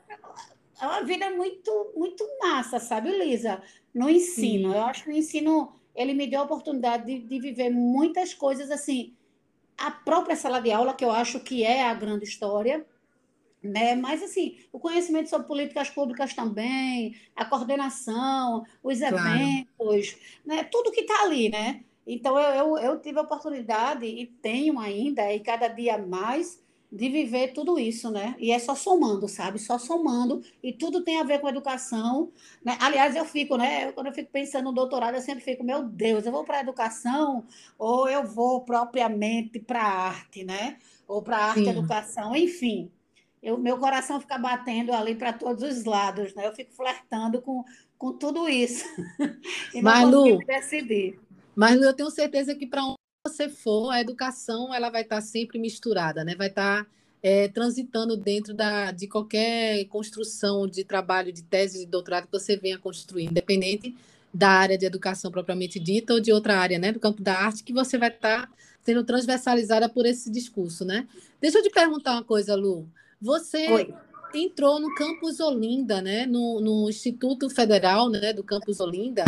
É 0.80 0.86
uma 0.86 1.02
vida 1.02 1.30
muito, 1.30 1.92
muito 1.96 2.24
massa, 2.40 2.78
sabe, 2.78 3.10
Lisa? 3.10 3.62
No 3.94 4.08
ensino. 4.08 4.70
Sim. 4.70 4.76
Eu 4.76 4.84
acho 4.84 5.04
que 5.04 5.10
o 5.10 5.12
ensino 5.12 5.72
ele 5.94 6.14
me 6.14 6.26
deu 6.26 6.40
a 6.40 6.44
oportunidade 6.44 7.04
de, 7.04 7.18
de 7.20 7.38
viver 7.38 7.70
muitas 7.70 8.34
coisas 8.34 8.70
assim 8.70 9.14
a 9.76 9.90
própria 9.90 10.36
sala 10.36 10.60
de 10.60 10.70
aula, 10.70 10.94
que 10.94 11.04
eu 11.04 11.10
acho 11.10 11.40
que 11.40 11.64
é 11.64 11.84
a 11.84 11.94
grande 11.94 12.24
história, 12.24 12.86
né? 13.62 13.94
Mas, 13.94 14.22
assim, 14.22 14.58
o 14.72 14.78
conhecimento 14.78 15.30
sobre 15.30 15.46
políticas 15.46 15.90
públicas 15.90 16.34
também, 16.34 17.16
a 17.34 17.44
coordenação, 17.44 18.64
os 18.82 19.00
eventos, 19.00 19.66
claro. 19.76 20.02
né? 20.44 20.64
tudo 20.64 20.92
que 20.92 21.00
está 21.00 21.22
ali, 21.22 21.48
né? 21.48 21.82
Então, 22.06 22.38
eu, 22.38 22.54
eu, 22.54 22.78
eu, 22.78 23.00
tive 23.00 23.18
a 23.18 23.22
oportunidade, 23.22 24.04
e 24.04 24.26
tenho 24.26 24.78
ainda, 24.78 25.32
e 25.32 25.40
cada 25.40 25.68
dia 25.68 25.96
mais, 25.96 26.62
de 26.94 27.08
viver 27.08 27.52
tudo 27.52 27.76
isso, 27.76 28.08
né? 28.08 28.36
E 28.38 28.52
é 28.52 28.58
só 28.60 28.76
somando, 28.76 29.26
sabe? 29.26 29.58
Só 29.58 29.78
somando, 29.80 30.40
e 30.62 30.72
tudo 30.72 31.02
tem 31.02 31.18
a 31.18 31.24
ver 31.24 31.40
com 31.40 31.48
educação. 31.48 32.30
Né? 32.64 32.78
Aliás, 32.80 33.16
eu 33.16 33.24
fico, 33.24 33.56
né? 33.56 33.90
Quando 33.90 34.06
eu 34.06 34.12
fico 34.12 34.30
pensando 34.30 34.66
no 34.66 34.72
doutorado, 34.72 35.16
eu 35.16 35.20
sempre 35.20 35.42
fico, 35.42 35.64
meu 35.64 35.82
Deus, 35.82 36.24
eu 36.24 36.30
vou 36.30 36.44
para 36.44 36.58
a 36.58 36.60
educação 36.60 37.44
ou 37.76 38.08
eu 38.08 38.24
vou 38.24 38.60
propriamente 38.60 39.58
para 39.58 39.82
a 39.82 40.06
arte, 40.06 40.44
né? 40.44 40.78
Ou 41.08 41.20
para 41.20 41.36
a 41.36 41.44
arte 41.46 41.62
e 41.62 41.68
educação, 41.68 42.36
enfim. 42.36 42.88
Eu, 43.42 43.58
meu 43.58 43.76
coração 43.76 44.20
fica 44.20 44.38
batendo 44.38 44.92
ali 44.92 45.16
para 45.16 45.32
todos 45.32 45.64
os 45.64 45.84
lados, 45.84 46.32
né? 46.36 46.46
Eu 46.46 46.54
fico 46.54 46.72
flertando 46.72 47.42
com, 47.42 47.64
com 47.98 48.12
tudo 48.12 48.48
isso. 48.48 48.84
e 49.74 49.82
não 49.82 49.90
Malu, 49.90 50.38
decidir. 50.46 51.18
Mas 51.56 51.82
eu 51.82 51.92
tenho 51.92 52.10
certeza 52.10 52.54
que 52.54 52.68
para 52.68 52.93
você 53.34 53.48
for, 53.48 53.90
a 53.90 54.00
educação 54.00 54.72
ela 54.72 54.90
vai 54.90 55.02
estar 55.02 55.20
sempre 55.20 55.58
misturada, 55.58 56.24
né? 56.24 56.34
Vai 56.34 56.48
estar 56.48 56.86
é, 57.22 57.48
transitando 57.48 58.16
dentro 58.16 58.54
da, 58.54 58.90
de 58.90 59.08
qualquer 59.08 59.84
construção 59.86 60.66
de 60.66 60.84
trabalho, 60.84 61.32
de 61.32 61.42
tese, 61.42 61.80
de 61.80 61.86
doutorado 61.86 62.26
que 62.26 62.32
você 62.32 62.56
venha 62.56 62.78
construir, 62.78 63.24
independente 63.24 63.94
da 64.32 64.50
área 64.50 64.76
de 64.76 64.84
educação 64.84 65.30
propriamente 65.30 65.78
dita 65.78 66.12
ou 66.12 66.20
de 66.20 66.32
outra 66.32 66.56
área, 66.56 66.78
né, 66.78 66.92
do 66.92 66.98
campo 66.98 67.22
da 67.22 67.34
arte, 67.34 67.62
que 67.62 67.72
você 67.72 67.96
vai 67.96 68.08
estar 68.08 68.50
sendo 68.82 69.04
transversalizada 69.04 69.88
por 69.88 70.04
esse 70.04 70.30
discurso, 70.30 70.84
né? 70.84 71.06
Deixa 71.40 71.58
eu 71.58 71.62
te 71.62 71.70
perguntar 71.70 72.12
uma 72.12 72.24
coisa, 72.24 72.54
Lu. 72.54 72.86
Você 73.20 73.70
Oi. 73.70 73.94
entrou 74.34 74.78
no 74.78 74.94
campus 74.94 75.40
Olinda, 75.40 76.02
né, 76.02 76.26
no, 76.26 76.60
no 76.60 76.90
Instituto 76.90 77.48
Federal, 77.48 78.10
né, 78.10 78.32
do 78.32 78.44
campus 78.44 78.80
Olinda, 78.80 79.24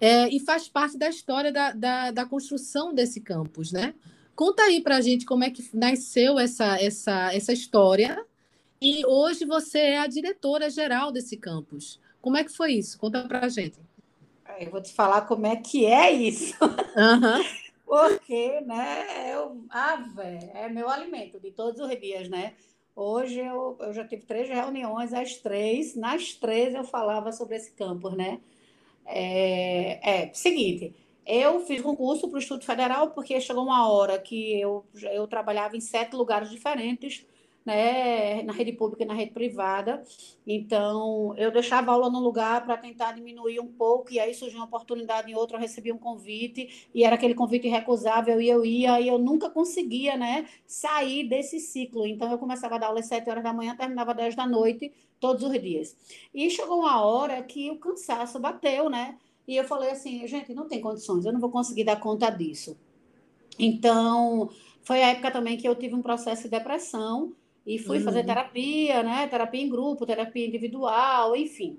é, 0.00 0.28
e 0.28 0.40
faz 0.40 0.68
parte 0.68 0.96
da 0.98 1.08
história 1.08 1.52
da, 1.52 1.72
da, 1.72 2.10
da 2.10 2.26
construção 2.26 2.94
desse 2.94 3.20
campus, 3.20 3.72
né? 3.72 3.94
Conta 4.34 4.62
aí 4.64 4.82
para 4.82 4.96
a 4.96 5.00
gente 5.00 5.24
como 5.24 5.44
é 5.44 5.50
que 5.50 5.64
nasceu 5.72 6.38
essa, 6.38 6.78
essa, 6.78 7.34
essa 7.34 7.52
história 7.52 8.24
e 8.80 9.04
hoje 9.06 9.46
você 9.46 9.78
é 9.78 9.98
a 9.98 10.06
diretora 10.06 10.68
geral 10.68 11.10
desse 11.10 11.36
campus. 11.36 11.98
Como 12.20 12.36
é 12.36 12.44
que 12.44 12.52
foi 12.52 12.72
isso? 12.72 12.98
Conta 12.98 13.26
para 13.26 13.46
a 13.46 13.48
gente. 13.48 13.78
Eu 14.60 14.70
vou 14.70 14.82
te 14.82 14.92
falar 14.92 15.22
como 15.22 15.46
é 15.46 15.56
que 15.56 15.86
é 15.86 16.10
isso. 16.10 16.54
Uhum. 16.62 17.44
Porque, 17.86 18.60
né, 18.62 19.32
eu, 19.32 19.64
ave, 19.70 20.50
é 20.52 20.68
meu 20.68 20.88
alimento 20.88 21.38
de 21.38 21.52
todos 21.52 21.80
os 21.80 22.00
dias, 22.00 22.28
né? 22.28 22.54
Hoje 22.96 23.38
eu, 23.38 23.76
eu 23.80 23.92
já 23.92 24.04
tive 24.06 24.24
três 24.24 24.48
reuniões, 24.48 25.12
às 25.12 25.36
três, 25.36 25.94
nas 25.94 26.34
três 26.34 26.74
eu 26.74 26.82
falava 26.82 27.30
sobre 27.30 27.56
esse 27.56 27.72
campus, 27.72 28.16
né? 28.16 28.40
É, 29.06 30.26
é 30.26 30.34
seguinte, 30.34 30.94
eu 31.26 31.60
fiz 31.60 31.82
concurso 31.82 32.28
para 32.28 32.36
o 32.36 32.38
Instituto 32.38 32.64
Federal 32.64 33.10
porque 33.10 33.40
chegou 33.40 33.64
uma 33.64 33.88
hora 33.90 34.18
que 34.18 34.60
eu, 34.60 34.84
eu 35.12 35.26
trabalhava 35.26 35.76
em 35.76 35.80
sete 35.80 36.14
lugares 36.14 36.50
diferentes, 36.50 37.26
né, 37.66 38.44
na 38.44 38.52
rede 38.52 38.72
pública 38.72 39.02
e 39.02 39.06
na 39.06 39.12
rede 39.12 39.32
privada. 39.32 40.02
Então, 40.46 41.34
eu 41.36 41.50
deixava 41.50 41.90
aula 41.90 42.08
num 42.08 42.20
lugar 42.20 42.64
para 42.64 42.76
tentar 42.76 43.12
diminuir 43.12 43.58
um 43.58 43.66
pouco, 43.66 44.12
e 44.12 44.20
aí 44.20 44.32
surgiu 44.32 44.60
uma 44.60 44.66
oportunidade 44.66 45.30
em 45.30 45.34
outro, 45.34 45.56
eu 45.56 45.60
recebi 45.60 45.90
um 45.92 45.98
convite, 45.98 46.88
e 46.94 47.04
era 47.04 47.16
aquele 47.16 47.34
convite 47.34 47.66
irrecusável, 47.66 48.40
e 48.40 48.48
eu 48.48 48.64
ia, 48.64 49.00
e 49.00 49.08
eu 49.08 49.18
nunca 49.18 49.50
conseguia, 49.50 50.16
né, 50.16 50.48
sair 50.64 51.28
desse 51.28 51.58
ciclo. 51.58 52.06
Então, 52.06 52.30
eu 52.30 52.38
começava 52.38 52.76
a 52.76 52.78
dar 52.78 52.86
aula 52.86 53.00
às 53.00 53.06
7 53.06 53.28
horas 53.28 53.42
da 53.42 53.52
manhã, 53.52 53.74
terminava 53.74 54.12
às 54.12 54.16
10 54.16 54.36
da 54.36 54.46
noite, 54.46 54.92
todos 55.18 55.42
os 55.42 55.60
dias. 55.60 55.96
E 56.32 56.48
chegou 56.48 56.78
uma 56.78 57.04
hora 57.04 57.42
que 57.42 57.70
o 57.70 57.78
cansaço 57.78 58.38
bateu, 58.38 58.88
né? 58.88 59.18
E 59.48 59.56
eu 59.56 59.64
falei 59.64 59.90
assim, 59.90 60.26
gente, 60.28 60.54
não 60.54 60.68
tem 60.68 60.80
condições, 60.80 61.24
eu 61.24 61.32
não 61.32 61.40
vou 61.40 61.50
conseguir 61.50 61.84
dar 61.84 61.98
conta 61.98 62.30
disso. 62.30 62.76
Então, 63.58 64.50
foi 64.82 65.02
a 65.02 65.08
época 65.08 65.32
também 65.32 65.56
que 65.56 65.66
eu 65.66 65.74
tive 65.74 65.94
um 65.94 66.02
processo 66.02 66.44
de 66.44 66.50
depressão 66.50 67.32
e 67.66 67.78
fui 67.78 67.98
uhum. 67.98 68.04
fazer 68.04 68.24
terapia, 68.24 69.02
né? 69.02 69.26
Terapia 69.26 69.60
em 69.60 69.68
grupo, 69.68 70.06
terapia 70.06 70.46
individual, 70.46 71.34
enfim. 71.34 71.78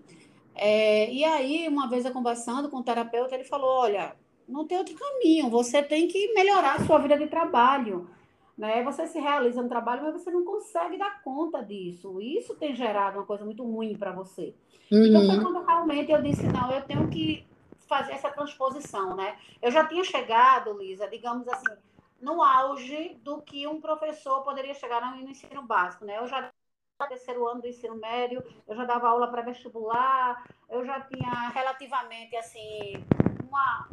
É, 0.54 1.10
e 1.12 1.24
aí, 1.24 1.68
uma 1.68 1.88
vez 1.88 2.04
eu 2.04 2.12
conversando 2.12 2.70
com 2.70 2.78
o 2.78 2.84
terapeuta, 2.84 3.36
ele 3.36 3.46
falou: 3.46 3.70
olha, 3.70 4.16
não 4.48 4.68
tem 4.68 4.78
outro 4.78 4.96
caminho, 4.96 5.50
você 5.50 5.82
tem 5.82 6.08
que 6.08 6.34
melhorar 6.34 6.76
a 6.76 6.86
sua 6.86 6.98
vida 6.98 7.18
de 7.18 7.28
trabalho. 7.28 8.10
Né? 8.58 8.84
Você 8.84 9.06
se 9.06 9.20
realiza 9.20 9.62
no 9.62 9.70
trabalho, 9.70 10.02
mas 10.04 10.14
você 10.14 10.32
não 10.32 10.44
consegue 10.44 10.98
dar 10.98 11.22
conta 11.22 11.62
disso. 11.62 12.20
Isso 12.20 12.56
tem 12.56 12.76
gerado 12.76 13.20
uma 13.20 13.26
coisa 13.26 13.46
muito 13.46 13.64
ruim 13.64 13.96
para 13.96 14.12
você. 14.12 14.56
Uhum. 14.92 15.06
Então 15.06 15.26
foi 15.28 15.42
quando 15.42 15.64
realmente 15.64 16.12
eu 16.12 16.22
disse: 16.22 16.44
não, 16.48 16.72
eu 16.72 16.82
tenho 16.82 17.08
que 17.08 17.46
fazer 17.88 18.14
essa 18.14 18.30
transposição, 18.30 19.16
né? 19.16 19.38
Eu 19.62 19.72
já 19.72 19.86
tinha 19.86 20.04
chegado, 20.04 20.78
Lisa, 20.78 21.08
digamos 21.08 21.48
assim, 21.48 21.74
no 22.22 22.42
auge 22.42 23.18
do 23.24 23.42
que 23.42 23.68
um 23.68 23.80
professor 23.80 24.44
poderia 24.44 24.74
chegar 24.74 25.16
no 25.16 25.30
ensino 25.30 25.62
básico, 25.62 26.06
né? 26.06 26.18
Eu 26.18 26.28
já 26.28 26.52
terceiro 27.08 27.48
ano 27.48 27.62
do 27.62 27.68
ensino 27.68 27.96
médio, 27.96 28.44
eu 28.68 28.76
já 28.76 28.84
dava 28.84 29.08
aula 29.08 29.28
para 29.28 29.44
vestibular, 29.44 30.44
eu 30.68 30.84
já 30.84 31.00
tinha 31.02 31.50
relativamente 31.50 32.36
assim 32.36 33.04
uma, 33.48 33.88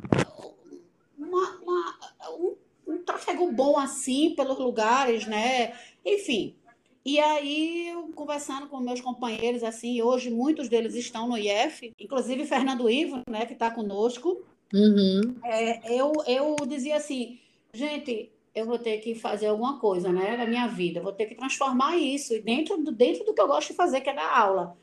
uma, 1.19 1.51
uma 1.61 1.99
um, 2.31 2.57
um 2.87 3.05
tráfego 3.05 3.53
bom 3.53 3.79
assim 3.79 4.35
pelos 4.35 4.59
lugares, 4.59 5.27
né? 5.27 5.79
Enfim, 6.03 6.57
e 7.05 7.21
aí, 7.21 7.89
eu, 7.89 8.09
conversando 8.15 8.67
com 8.67 8.81
meus 8.81 9.03
companheiros, 9.03 9.63
assim, 9.63 10.01
hoje 10.01 10.31
muitos 10.31 10.71
deles 10.71 10.95
estão 10.95 11.29
no 11.29 11.37
IF, 11.37 11.93
inclusive 12.01 12.47
Fernando 12.47 12.89
Ivo, 12.89 13.21
né, 13.29 13.45
que 13.45 13.53
está 13.53 13.71
conosco. 13.71 14.43
Uhum. 14.73 15.37
É, 15.45 16.01
eu, 16.01 16.13
eu 16.27 16.57
dizia 16.67 16.97
assim, 16.97 17.39
gente, 17.75 18.33
eu 18.55 18.67
vou 18.67 18.79
ter 18.79 18.99
que 18.99 19.15
fazer 19.15 19.47
alguma 19.47 19.79
coisa, 19.79 20.13
né, 20.13 20.37
na 20.37 20.47
minha 20.47 20.67
vida, 20.67 21.01
vou 21.01 21.13
ter 21.13 21.27
que 21.27 21.35
transformar 21.35 21.97
isso 21.97 22.41
dentro 22.43 22.77
do, 22.79 22.93
dentro 22.93 23.25
do 23.25 23.35
que 23.35 23.41
eu 23.41 23.49
gosto 23.49 23.69
de 23.69 23.75
fazer, 23.75 24.01
que 24.01 24.11
é 24.11 24.15
dar 24.15 24.39
aula. 24.39 24.77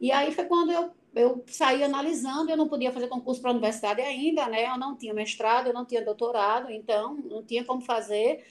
E 0.00 0.12
aí 0.12 0.32
foi 0.32 0.44
quando 0.44 0.70
eu, 0.72 0.90
eu 1.14 1.44
saí 1.46 1.82
analisando, 1.82 2.50
eu 2.50 2.56
não 2.56 2.68
podia 2.68 2.92
fazer 2.92 3.08
concurso 3.08 3.40
para 3.40 3.50
a 3.50 3.54
universidade 3.54 4.00
ainda, 4.00 4.46
né, 4.48 4.66
eu 4.66 4.78
não 4.78 4.96
tinha 4.96 5.12
mestrado, 5.12 5.66
eu 5.66 5.74
não 5.74 5.84
tinha 5.84 6.04
doutorado, 6.04 6.70
então 6.70 7.14
não 7.28 7.42
tinha 7.42 7.64
como 7.64 7.80
fazer 7.80 8.44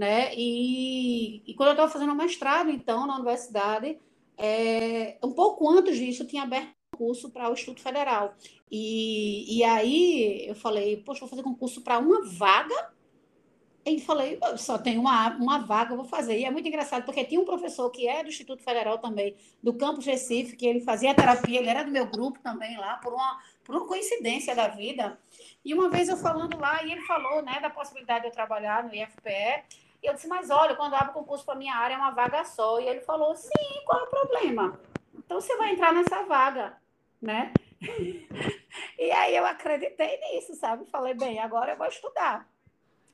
né? 0.00 0.34
E, 0.34 1.42
e 1.46 1.54
quando 1.54 1.68
eu 1.68 1.72
estava 1.72 1.92
fazendo 1.92 2.12
o 2.12 2.16
mestrado, 2.16 2.70
então, 2.70 3.06
na 3.06 3.16
universidade, 3.16 3.98
é, 4.38 5.18
um 5.22 5.32
pouco 5.32 5.68
antes 5.68 5.98
disso, 5.98 6.26
tinha 6.26 6.42
aberto 6.42 6.70
um 6.94 6.98
curso 6.98 7.30
para 7.30 7.50
o 7.50 7.52
Instituto 7.52 7.82
Federal. 7.82 8.34
E, 8.70 9.58
e 9.58 9.62
aí 9.62 10.48
eu 10.48 10.54
falei, 10.54 10.96
poxa, 10.98 11.20
vou 11.20 11.28
fazer 11.28 11.42
concurso 11.42 11.82
para 11.82 11.98
uma 11.98 12.24
vaga. 12.24 12.92
E 13.84 13.98
falei, 14.00 14.38
só 14.58 14.76
tem 14.76 14.98
uma, 14.98 15.30
uma 15.36 15.58
vaga, 15.58 15.96
vou 15.96 16.04
fazer. 16.04 16.38
E 16.38 16.44
é 16.44 16.50
muito 16.50 16.68
engraçado, 16.68 17.04
porque 17.04 17.24
tinha 17.24 17.40
um 17.40 17.46
professor 17.46 17.88
que 17.90 18.06
é 18.06 18.22
do 18.22 18.28
Instituto 18.28 18.62
Federal 18.62 18.98
também, 18.98 19.34
do 19.62 19.72
campus 19.72 20.04
Recife, 20.04 20.54
que 20.54 20.66
ele 20.66 20.80
fazia 20.80 21.14
terapia, 21.14 21.58
ele 21.58 21.68
era 21.68 21.82
do 21.82 21.90
meu 21.90 22.06
grupo 22.06 22.38
também 22.40 22.76
lá, 22.76 22.96
por 22.98 23.12
uma, 23.12 23.40
por 23.64 23.74
uma 23.74 23.86
coincidência 23.86 24.54
da 24.54 24.68
vida. 24.68 25.18
E 25.64 25.72
uma 25.72 25.88
vez 25.88 26.08
eu 26.08 26.16
falando 26.16 26.58
lá, 26.58 26.84
e 26.84 26.92
ele 26.92 27.02
falou 27.02 27.42
né, 27.42 27.58
da 27.60 27.70
possibilidade 27.70 28.22
de 28.22 28.28
eu 28.28 28.32
trabalhar 28.32 28.84
no 28.84 28.94
IFPE, 28.94 29.64
e 30.02 30.06
eu 30.06 30.14
disse, 30.14 30.28
mas 30.28 30.50
olha, 30.50 30.74
quando 30.74 30.94
abre 30.94 31.12
concurso 31.12 31.44
para 31.44 31.54
minha 31.54 31.74
área 31.74 31.94
é 31.94 31.98
uma 31.98 32.10
vaga 32.10 32.44
só. 32.44 32.80
E 32.80 32.88
ele 32.88 33.00
falou, 33.00 33.34
sim, 33.36 33.82
qual 33.84 34.00
é 34.00 34.04
o 34.04 34.06
problema? 34.06 34.80
Então 35.14 35.40
você 35.40 35.56
vai 35.56 35.72
entrar 35.72 35.92
nessa 35.92 36.22
vaga, 36.22 36.76
né? 37.20 37.52
e 38.98 39.10
aí 39.10 39.36
eu 39.36 39.44
acreditei 39.44 40.18
nisso, 40.20 40.54
sabe? 40.54 40.86
Falei, 40.86 41.14
bem, 41.14 41.38
agora 41.38 41.72
eu 41.72 41.76
vou 41.76 41.86
estudar. 41.86 42.48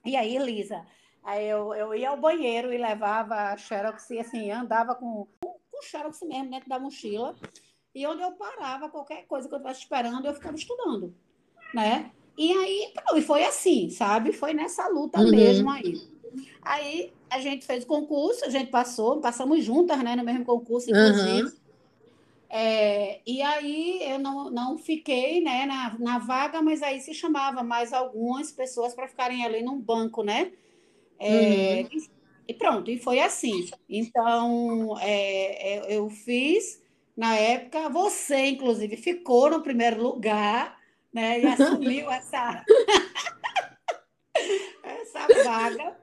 E 0.06 0.16
aí, 0.16 0.36
Elisa, 0.36 0.86
aí 1.22 1.48
eu, 1.48 1.74
eu 1.74 1.94
ia 1.94 2.10
ao 2.10 2.16
banheiro 2.16 2.72
e 2.72 2.78
levava 2.78 3.34
a 3.34 3.56
Xerox, 3.56 4.10
assim, 4.12 4.50
andava 4.50 4.94
com, 4.94 5.26
com 5.40 5.82
Xerox 5.82 6.20
mesmo 6.22 6.50
dentro 6.50 6.68
da 6.68 6.78
mochila. 6.78 7.34
E 7.94 8.06
onde 8.06 8.22
eu 8.22 8.32
parava, 8.32 8.88
qualquer 8.88 9.26
coisa 9.26 9.48
que 9.48 9.54
eu 9.54 9.58
estivesse 9.58 9.80
esperando, 9.80 10.26
eu 10.26 10.34
ficava 10.34 10.56
estudando, 10.56 11.14
né? 11.74 12.10
E 12.38 12.52
aí, 12.52 12.92
e 13.16 13.22
foi 13.22 13.42
assim, 13.44 13.88
sabe? 13.90 14.32
Foi 14.32 14.52
nessa 14.52 14.86
luta 14.88 15.18
uhum. 15.20 15.30
mesmo 15.30 15.70
aí. 15.70 15.94
Aí 16.62 17.12
a 17.30 17.40
gente 17.40 17.64
fez 17.64 17.84
o 17.84 17.86
concurso, 17.86 18.44
a 18.44 18.50
gente 18.50 18.70
passou, 18.70 19.20
passamos 19.20 19.64
juntas, 19.64 19.98
né, 20.02 20.14
no 20.14 20.24
mesmo 20.24 20.44
concurso, 20.44 20.90
inclusive. 20.90 21.42
Uhum. 21.42 21.65
É, 22.48 23.20
e 23.26 23.42
aí 23.42 24.00
eu 24.02 24.18
não, 24.18 24.50
não 24.50 24.78
fiquei 24.78 25.40
né, 25.40 25.66
na, 25.66 25.98
na 25.98 26.18
vaga, 26.18 26.62
mas 26.62 26.82
aí 26.82 27.00
se 27.00 27.12
chamava 27.12 27.62
mais 27.62 27.92
algumas 27.92 28.52
pessoas 28.52 28.94
para 28.94 29.08
ficarem 29.08 29.44
ali 29.44 29.62
num 29.62 29.80
banco, 29.80 30.22
né? 30.22 30.52
É, 31.18 31.82
uhum. 31.82 31.88
e, 31.92 32.10
e, 32.48 32.54
pronto, 32.54 32.90
e 32.90 32.98
foi 32.98 33.20
assim. 33.20 33.68
Então, 33.88 34.96
é, 35.00 35.74
é 35.74 35.96
eu 35.96 36.08
fiz, 36.08 36.80
na 37.16 37.34
época, 37.34 37.88
você, 37.88 38.46
inclusive, 38.46 38.96
ficou 38.96 39.50
no 39.50 39.62
primeiro 39.62 40.02
lugar, 40.02 40.78
né? 41.12 41.40
E 41.40 41.46
assumiu 41.46 42.08
essa, 42.12 42.64
essa 44.84 45.44
vaga. 45.44 45.96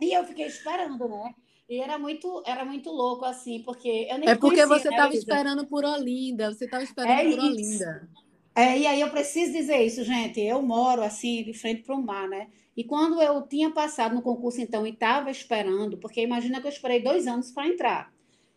E 0.00 0.12
eu 0.12 0.24
fiquei 0.24 0.46
esperando, 0.46 1.08
né? 1.08 1.34
E 1.68 1.80
era 1.80 1.98
muito, 1.98 2.42
era 2.46 2.64
muito 2.64 2.90
louco, 2.90 3.24
assim, 3.24 3.60
porque 3.62 4.06
eu 4.08 4.18
nem 4.18 4.28
É 4.28 4.34
porque 4.36 4.64
conhecia, 4.64 4.66
você 4.66 4.88
estava 4.88 5.08
né, 5.10 5.16
esperando 5.16 5.66
por 5.66 5.84
Olinda, 5.84 6.52
você 6.52 6.64
estava 6.64 6.84
esperando 6.84 7.10
é 7.10 7.24
por 7.24 7.32
isso. 7.32 7.44
Olinda. 7.44 8.08
É, 8.54 8.78
e 8.78 8.86
aí 8.86 9.00
eu 9.00 9.10
preciso 9.10 9.52
dizer 9.52 9.84
isso, 9.84 10.02
gente. 10.04 10.40
Eu 10.40 10.62
moro 10.62 11.02
assim, 11.02 11.42
de 11.42 11.52
frente 11.52 11.82
para 11.82 11.94
o 11.94 12.02
mar, 12.02 12.28
né? 12.28 12.48
E 12.76 12.84
quando 12.84 13.20
eu 13.20 13.42
tinha 13.42 13.70
passado 13.70 14.14
no 14.14 14.22
concurso, 14.22 14.60
então, 14.60 14.86
e 14.86 14.90
estava 14.90 15.30
esperando, 15.30 15.98
porque 15.98 16.22
imagina 16.22 16.60
que 16.60 16.66
eu 16.66 16.70
esperei 16.70 17.02
dois 17.02 17.26
anos 17.26 17.50
para 17.50 17.66
entrar. 17.66 18.12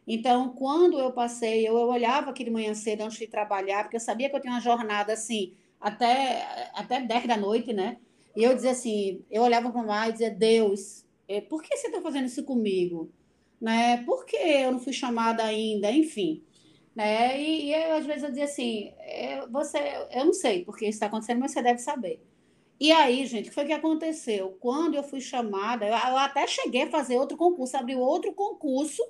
Então, 0.08 0.50
quando 0.50 1.00
eu 1.00 1.12
passei, 1.12 1.68
eu, 1.68 1.78
eu 1.78 1.88
olhava 1.88 2.30
aqui 2.30 2.44
de 2.44 2.52
manhã 2.52 2.74
cedo 2.74 3.02
antes 3.02 3.18
de 3.18 3.28
trabalhar, 3.28 3.84
porque 3.84 3.96
eu 3.96 4.02
sabia 4.02 4.30
que 4.30 4.36
eu 4.36 4.42
tinha 4.42 4.54
uma 4.54 4.62
jornada 4.62 5.14
assim, 5.14 5.54
até, 5.80 6.70
até 6.74 7.02
10 7.02 7.28
da 7.28 7.38
noite, 7.38 7.74
né? 7.74 7.98
E 8.36 8.44
eu 8.44 8.54
dizia 8.54 8.72
assim, 8.72 9.24
eu 9.30 9.44
olhava 9.44 9.72
para 9.72 9.82
o 9.82 9.88
mar 9.88 10.10
e 10.10 10.14
dizia, 10.14 10.32
Deus, 10.32 11.06
é, 11.30 11.40
por 11.40 11.62
que 11.62 11.78
você 11.78 11.88
está 11.88 12.02
fazendo 12.02 12.26
isso 12.26 12.44
comigo? 12.44 13.12
Né? 13.62 14.04
Por 14.04 14.26
que 14.26 14.36
eu 14.36 14.72
não 14.72 14.80
fui 14.80 14.92
chamada 14.92 15.44
ainda? 15.44 15.92
Enfim. 15.92 16.44
Né? 16.96 17.40
E, 17.42 17.68
e 17.68 17.74
eu, 17.74 17.94
às 17.94 18.06
vezes 18.06 18.24
eu 18.24 18.30
dizia 18.30 18.46
assim, 18.46 18.94
é, 19.00 19.46
você, 19.48 19.78
eu 20.12 20.26
não 20.26 20.34
sei 20.34 20.66
porque 20.66 20.86
isso 20.86 20.96
está 20.96 21.06
acontecendo, 21.06 21.40
mas 21.40 21.52
você 21.52 21.62
deve 21.62 21.80
saber. 21.80 22.20
E 22.80 22.92
aí, 22.92 23.26
gente, 23.26 23.46
o 23.46 23.50
que 23.50 23.56
foi 23.56 23.66
que 23.66 23.74
aconteceu? 23.74 24.58
Quando 24.60 24.96
eu 24.96 25.04
fui 25.04 25.22
chamada, 25.22 25.86
eu, 25.86 25.92
eu 25.92 26.18
até 26.18 26.48
cheguei 26.48 26.84
a 26.84 26.90
fazer 26.90 27.18
outro 27.18 27.38
concurso, 27.38 27.78
abri 27.78 27.96
outro 27.96 28.34
concurso 28.34 29.04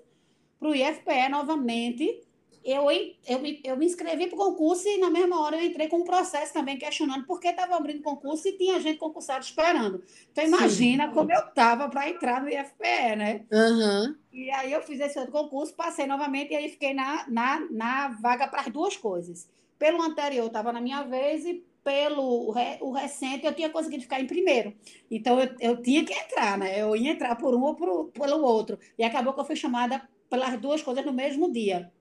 para 0.60 0.70
o 0.70 0.76
IFPE 0.76 1.30
novamente, 1.30 2.22
eu, 2.70 2.92
eu, 2.92 3.40
eu 3.64 3.78
me 3.78 3.86
inscrevi 3.86 4.28
para 4.28 4.36
o 4.36 4.46
concurso 4.52 4.88
e 4.88 4.98
na 4.98 5.10
mesma 5.10 5.42
hora 5.42 5.58
eu 5.58 5.66
entrei 5.66 5.88
com 5.88 5.98
um 5.98 6.04
processo 6.04 6.54
também 6.54 6.78
questionando 6.78 7.26
por 7.26 7.40
que 7.40 7.48
estava 7.48 7.76
abrindo 7.76 8.04
concurso 8.04 8.48
e 8.48 8.58
tinha 8.58 8.80
gente 8.80 8.98
concursada 8.98 9.40
esperando. 9.40 10.04
Então, 10.32 10.44
imagina 10.44 11.08
Sim. 11.08 11.14
como 11.14 11.32
eu 11.32 11.40
estava 11.40 11.88
para 11.90 12.10
entrar 12.10 12.42
no 12.42 12.50
IFPE, 12.50 13.16
né? 13.16 13.46
Uhum. 13.52 14.16
E 14.32 14.52
aí 14.52 14.72
eu 14.72 14.82
fiz 14.82 15.00
esse 15.00 15.18
outro 15.18 15.32
concurso, 15.32 15.74
passei 15.74 16.06
novamente 16.06 16.52
e 16.52 16.56
aí 16.56 16.70
fiquei 16.70 16.94
na, 16.94 17.26
na, 17.30 17.66
na 17.72 18.08
vaga 18.10 18.48
para 18.48 18.62
as 18.62 18.68
duas 18.70 18.98
coisas. 18.98 19.50
Pelo 19.78 20.02
anterior, 20.02 20.48
estava 20.48 20.74
na 20.74 20.82
minha 20.82 21.04
vez 21.04 21.46
e 21.46 21.64
pelo 21.84 22.52
o 22.82 22.92
recente 22.92 23.46
eu 23.46 23.54
tinha 23.54 23.70
conseguido 23.70 24.04
ficar 24.04 24.20
em 24.20 24.28
primeiro. 24.28 24.76
Então 25.10 25.40
eu, 25.40 25.50
eu 25.60 25.82
tinha 25.82 26.04
que 26.04 26.14
entrar, 26.14 26.58
né? 26.58 26.80
Eu 26.80 26.96
ia 26.96 27.12
entrar 27.12 27.36
por 27.36 27.56
um 27.56 27.64
ou 27.64 27.74
por, 27.74 28.12
pelo 28.12 28.44
outro. 28.44 28.78
E 28.98 29.04
acabou 29.04 29.34
que 29.34 29.40
eu 29.40 29.46
fui 29.46 29.56
chamada 29.56 30.08
pelas 30.30 30.60
duas 30.60 30.82
coisas 30.84 31.06
no 31.06 31.14
mesmo 31.14 31.52
dia. 31.52 31.92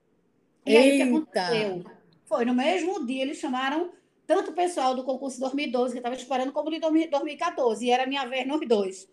E 0.65 0.77
aí, 0.77 0.93
o 0.93 0.95
que 0.95 1.01
aconteceu? 1.01 1.83
Foi 2.25 2.45
no 2.45 2.53
mesmo 2.53 3.05
dia, 3.05 3.23
eles 3.23 3.37
chamaram 3.37 3.91
tanto 4.27 4.51
o 4.51 4.53
pessoal 4.53 4.93
do 4.93 5.03
concurso 5.03 5.39
2012, 5.39 5.93
que 5.93 5.99
estava 5.99 6.15
esperando, 6.15 6.51
como 6.51 6.69
de 6.69 6.79
2014, 6.79 7.83
e 7.83 7.89
era 7.89 8.05
minha 8.05 8.25
vez 8.27 8.45
nos 8.45 8.67
dois. 8.67 9.09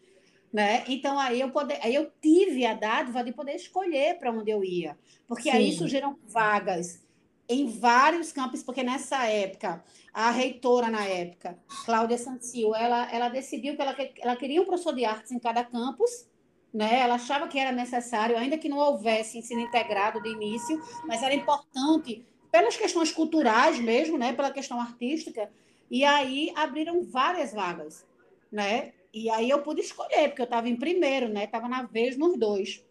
Né? 0.52 0.84
Então, 0.88 1.18
aí 1.18 1.40
eu, 1.40 1.50
poder, 1.50 1.78
aí 1.82 1.94
eu 1.94 2.10
tive 2.20 2.64
a 2.66 2.74
dádiva 2.74 3.24
de 3.24 3.32
poder 3.32 3.54
escolher 3.54 4.18
para 4.18 4.30
onde 4.30 4.50
eu 4.50 4.62
ia, 4.62 4.96
porque 5.26 5.50
Sim. 5.50 5.56
aí 5.56 5.72
surgiram 5.72 6.18
vagas 6.26 7.04
em 7.48 7.66
vários 7.66 8.32
campos, 8.32 8.62
porque 8.62 8.82
nessa 8.82 9.24
época, 9.26 9.82
a 10.12 10.30
reitora 10.30 10.88
na 10.88 11.04
época, 11.04 11.58
Cláudia 11.84 12.18
Santil, 12.18 12.74
ela, 12.74 13.10
ela 13.12 13.28
decidiu 13.28 13.76
que 13.76 13.82
ela, 13.82 13.96
ela 14.18 14.36
queria 14.36 14.60
um 14.60 14.64
professor 14.64 14.94
de 14.94 15.04
artes 15.04 15.32
em 15.32 15.38
cada 15.38 15.64
campus, 15.64 16.28
né? 16.76 17.00
Ela 17.00 17.14
achava 17.14 17.48
que 17.48 17.58
era 17.58 17.72
necessário, 17.72 18.36
ainda 18.36 18.58
que 18.58 18.68
não 18.68 18.76
houvesse 18.76 19.38
ensino 19.38 19.62
integrado 19.62 20.20
de 20.20 20.28
início, 20.28 20.78
mas 21.06 21.22
era 21.22 21.34
importante 21.34 22.22
pelas 22.52 22.76
questões 22.76 23.10
culturais 23.10 23.78
mesmo, 23.80 24.18
né? 24.18 24.34
Pela 24.34 24.50
questão 24.50 24.78
artística. 24.78 25.50
E 25.90 26.04
aí 26.04 26.52
abriram 26.54 27.02
várias 27.02 27.54
vagas, 27.54 28.06
né? 28.52 28.92
E 29.10 29.30
aí 29.30 29.48
eu 29.48 29.62
pude 29.62 29.80
escolher, 29.80 30.28
porque 30.28 30.42
eu 30.42 30.44
estava 30.44 30.68
em 30.68 30.76
primeiro, 30.76 31.30
né? 31.30 31.44
Estava 31.44 31.66
na 31.66 31.84
vez 31.84 32.18
nos 32.18 32.38
dois. 32.38 32.84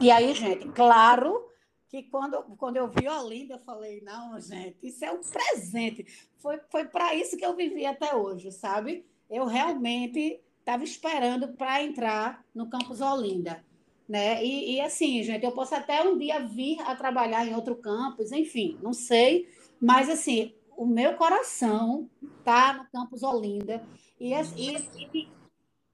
E 0.00 0.10
aí, 0.10 0.34
gente, 0.34 0.66
claro 0.70 1.48
que 1.88 2.02
quando, 2.02 2.42
quando 2.58 2.76
eu 2.76 2.88
vi 2.88 3.06
a 3.06 3.22
Olinda, 3.22 3.54
eu 3.54 3.60
falei, 3.60 4.00
não, 4.00 4.40
gente, 4.40 4.78
isso 4.82 5.04
é 5.04 5.12
um 5.12 5.20
presente. 5.20 6.04
Foi, 6.38 6.58
foi 6.72 6.86
para 6.86 7.14
isso 7.14 7.36
que 7.36 7.46
eu 7.46 7.54
vivi 7.54 7.86
até 7.86 8.16
hoje, 8.16 8.50
sabe? 8.50 9.06
Eu 9.30 9.46
realmente 9.46 10.40
estava 10.66 10.82
esperando 10.82 11.46
para 11.52 11.80
entrar 11.80 12.44
no 12.52 12.68
campus 12.68 13.00
Olinda. 13.00 13.64
Né? 14.08 14.44
E, 14.44 14.74
e, 14.74 14.80
assim, 14.80 15.22
gente, 15.22 15.44
eu 15.44 15.52
posso 15.52 15.74
até 15.74 16.02
um 16.02 16.18
dia 16.18 16.40
vir 16.40 16.80
a 16.80 16.96
trabalhar 16.96 17.46
em 17.46 17.54
outro 17.54 17.76
campus, 17.76 18.32
enfim, 18.32 18.76
não 18.82 18.92
sei, 18.92 19.48
mas 19.80 20.08
assim, 20.08 20.54
o 20.76 20.86
meu 20.86 21.14
coração 21.14 22.08
está 22.38 22.72
no 22.72 22.86
campus 22.90 23.22
Olinda 23.22 23.82
e, 24.20 24.32
e, 24.32 24.76
e, 25.14 25.28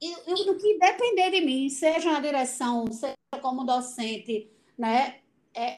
e, 0.00 0.54
que 0.58 0.78
depender 0.78 1.30
de 1.30 1.40
mim, 1.40 1.68
seja 1.70 2.12
na 2.12 2.20
direção, 2.20 2.86
seja 2.90 3.16
como 3.40 3.64
docente, 3.64 4.50
né? 4.76 5.20
É, 5.54 5.76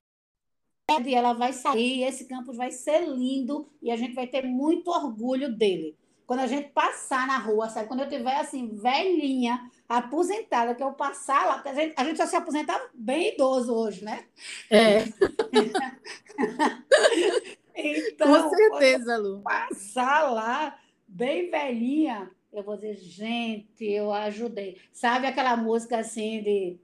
ela 0.89 1.33
vai 1.33 1.53
sair, 1.53 2.03
esse 2.03 2.27
campus 2.27 2.57
vai 2.57 2.71
ser 2.71 3.09
lindo 3.09 3.69
e 3.81 3.91
a 3.91 3.97
gente 3.97 4.15
vai 4.15 4.27
ter 4.27 4.45
muito 4.45 4.91
orgulho 4.91 5.55
dele. 5.57 5.97
Quando 6.27 6.41
a 6.41 6.47
gente 6.47 6.71
passar 6.71 7.27
na 7.27 7.39
rua, 7.39 7.69
sabe? 7.69 7.87
Quando 7.87 8.01
eu 8.01 8.09
tiver 8.09 8.37
assim, 8.37 8.75
velhinha, 8.75 9.71
aposentada, 9.89 10.75
que 10.75 10.83
eu 10.83 10.93
passar 10.93 11.47
lá, 11.47 11.55
porque 11.55 11.69
a 11.69 11.75
gente, 11.75 11.95
a 11.97 12.05
gente 12.05 12.17
só 12.17 12.27
se 12.27 12.37
aposenta 12.37 12.91
bem 12.95 13.35
idoso 13.35 13.75
hoje, 13.75 14.05
né? 14.05 14.25
É. 14.71 15.05
então, 17.77 18.27
Com 18.27 18.57
certeza, 18.57 19.17
Lu. 19.17 19.43
Passar 19.43 20.31
lá, 20.31 20.79
bem 21.07 21.51
velhinha, 21.51 22.31
eu 22.53 22.63
vou 22.63 22.77
dizer, 22.77 22.97
gente, 22.97 23.85
eu 23.85 24.13
ajudei. 24.13 24.81
Sabe 24.93 25.27
aquela 25.27 25.57
música 25.57 25.99
assim 25.99 26.43
de 26.43 26.79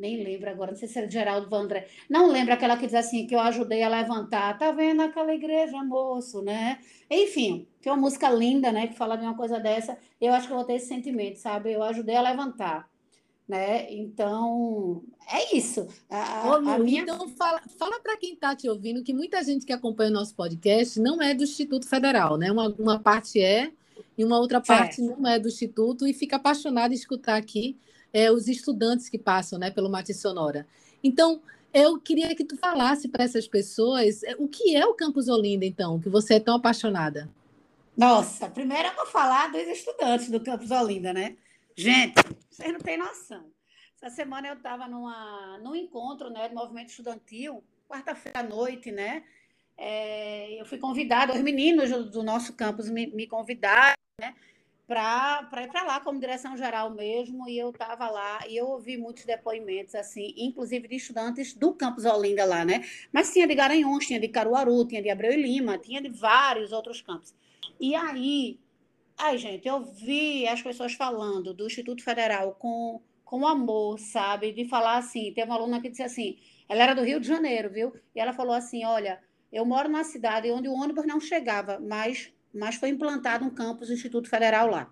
nem 0.00 0.24
lembro 0.24 0.48
agora, 0.48 0.72
não 0.72 0.78
sei 0.78 0.88
se 0.88 0.98
era 0.98 1.08
Geraldo 1.08 1.48
Vandré. 1.48 1.86
Não 2.08 2.28
lembro 2.28 2.54
aquela 2.54 2.76
que 2.76 2.86
diz 2.86 2.94
assim, 2.94 3.26
que 3.26 3.34
eu 3.34 3.40
ajudei 3.40 3.82
a 3.82 3.88
levantar. 3.88 4.58
Tá 4.58 4.72
vendo 4.72 5.02
aquela 5.02 5.34
igreja, 5.34 5.82
moço, 5.84 6.42
né? 6.42 6.78
Enfim, 7.10 7.68
que 7.80 7.88
é 7.88 7.92
uma 7.92 8.00
música 8.00 8.30
linda, 8.30 8.72
né? 8.72 8.86
Que 8.86 8.96
fala 8.96 9.16
de 9.16 9.24
uma 9.24 9.36
coisa 9.36 9.60
dessa. 9.60 9.98
Eu 10.20 10.32
acho 10.32 10.46
que 10.46 10.52
eu 10.52 10.56
vou 10.56 10.64
ter 10.64 10.74
esse 10.74 10.86
sentimento, 10.86 11.36
sabe? 11.36 11.72
Eu 11.72 11.82
ajudei 11.82 12.16
a 12.16 12.22
levantar. 12.22 12.88
Né? 13.46 13.92
Então, 13.92 15.02
é 15.28 15.56
isso. 15.56 15.88
A, 16.08 16.48
Ô, 16.48 16.54
a 16.68 16.78
minha... 16.78 17.02
Então, 17.02 17.28
fala, 17.30 17.60
fala 17.76 18.00
para 18.00 18.16
quem 18.16 18.34
está 18.34 18.54
te 18.54 18.68
ouvindo 18.68 19.02
que 19.02 19.12
muita 19.12 19.42
gente 19.42 19.66
que 19.66 19.72
acompanha 19.72 20.08
o 20.10 20.14
nosso 20.14 20.36
podcast 20.36 21.00
não 21.00 21.20
é 21.20 21.34
do 21.34 21.42
Instituto 21.42 21.88
Federal, 21.88 22.38
né? 22.38 22.50
Uma, 22.52 22.68
uma 22.78 23.00
parte 23.00 23.40
é 23.40 23.72
e 24.16 24.24
uma 24.24 24.38
outra 24.38 24.60
parte 24.60 25.02
é. 25.02 25.04
não 25.04 25.26
é 25.28 25.38
do 25.38 25.48
Instituto 25.48 26.06
e 26.06 26.14
fica 26.14 26.36
apaixonada 26.36 26.94
em 26.94 26.96
escutar 26.96 27.34
aqui 27.34 27.76
é, 28.12 28.30
os 28.30 28.48
estudantes 28.48 29.08
que 29.08 29.18
passam 29.18 29.58
né, 29.58 29.70
pelo 29.70 29.90
Mate 29.90 30.14
Sonora. 30.14 30.66
Então, 31.02 31.40
eu 31.72 31.98
queria 32.00 32.34
que 32.34 32.44
tu 32.44 32.56
falasse 32.56 33.08
para 33.08 33.24
essas 33.24 33.46
pessoas 33.46 34.22
é, 34.22 34.34
o 34.38 34.48
que 34.48 34.76
é 34.76 34.84
o 34.84 34.94
Campus 34.94 35.28
Olinda, 35.28 35.64
então, 35.64 36.00
que 36.00 36.08
você 36.08 36.34
é 36.34 36.40
tão 36.40 36.56
apaixonada. 36.56 37.30
Nossa, 37.96 38.48
primeiro 38.48 38.88
eu 38.88 38.94
vou 38.94 39.06
falar 39.06 39.52
dos 39.52 39.62
estudantes 39.62 40.30
do 40.30 40.40
Campus 40.40 40.70
Olinda, 40.70 41.12
né? 41.12 41.36
Gente, 41.76 42.14
vocês 42.50 42.72
não 42.72 42.80
têm 42.80 42.98
noção. 42.98 43.44
Essa 44.00 44.14
semana 44.14 44.48
eu 44.48 44.54
estava 44.54 44.88
num 44.88 45.74
encontro 45.74 46.30
né, 46.30 46.48
do 46.48 46.54
movimento 46.54 46.88
estudantil, 46.88 47.62
quarta-feira 47.88 48.40
à 48.40 48.42
noite, 48.42 48.90
né? 48.90 49.22
É, 49.76 50.60
eu 50.60 50.64
fui 50.66 50.78
convidada, 50.78 51.34
os 51.34 51.40
meninos 51.40 51.90
do, 51.90 52.10
do 52.10 52.22
nosso 52.22 52.52
campus 52.54 52.88
me, 52.90 53.06
me 53.08 53.26
convidaram, 53.26 53.96
né? 54.20 54.34
Para 54.90 55.62
ir 55.62 55.68
para 55.68 55.84
lá 55.84 56.00
como 56.00 56.18
direção 56.18 56.56
geral 56.56 56.90
mesmo, 56.90 57.48
e 57.48 57.56
eu 57.56 57.70
estava 57.70 58.10
lá 58.10 58.40
e 58.48 58.56
eu 58.56 58.66
ouvi 58.66 58.96
muitos 58.96 59.24
depoimentos, 59.24 59.94
assim, 59.94 60.34
inclusive 60.36 60.88
de 60.88 60.96
estudantes 60.96 61.54
do 61.54 61.72
campus 61.72 62.04
Olinda 62.04 62.44
lá, 62.44 62.64
né? 62.64 62.84
Mas 63.12 63.32
tinha 63.32 63.46
de 63.46 63.54
Garanhuns, 63.54 64.04
tinha 64.04 64.18
de 64.18 64.26
Caruaru, 64.26 64.84
tinha 64.84 65.00
de 65.00 65.08
Abreu 65.08 65.30
e 65.30 65.40
Lima, 65.40 65.78
tinha 65.78 66.02
de 66.02 66.08
vários 66.08 66.72
outros 66.72 67.00
campos. 67.00 67.32
E 67.78 67.94
aí, 67.94 68.58
ai, 69.16 69.38
gente, 69.38 69.68
eu 69.68 69.80
vi 69.80 70.48
as 70.48 70.60
pessoas 70.60 70.92
falando 70.94 71.54
do 71.54 71.66
Instituto 71.66 72.02
Federal 72.02 72.56
com, 72.58 73.00
com 73.24 73.46
amor, 73.46 73.96
sabe? 74.00 74.50
De 74.50 74.64
falar 74.64 74.96
assim, 74.96 75.32
tem 75.32 75.44
uma 75.44 75.54
aluna 75.54 75.80
que 75.80 75.88
disse 75.88 76.02
assim, 76.02 76.36
ela 76.68 76.82
era 76.82 76.94
do 76.94 77.04
Rio 77.04 77.20
de 77.20 77.28
Janeiro, 77.28 77.70
viu? 77.70 77.94
E 78.12 78.18
ela 78.18 78.32
falou 78.32 78.54
assim, 78.54 78.84
olha, 78.84 79.22
eu 79.52 79.64
moro 79.64 79.88
numa 79.88 80.02
cidade 80.02 80.50
onde 80.50 80.68
o 80.68 80.74
ônibus 80.74 81.06
não 81.06 81.20
chegava, 81.20 81.78
mas 81.78 82.32
mas 82.52 82.76
foi 82.76 82.88
implantado 82.88 83.44
um 83.44 83.50
campus 83.50 83.88
do 83.88 83.94
Instituto 83.94 84.28
Federal 84.28 84.68
lá. 84.68 84.90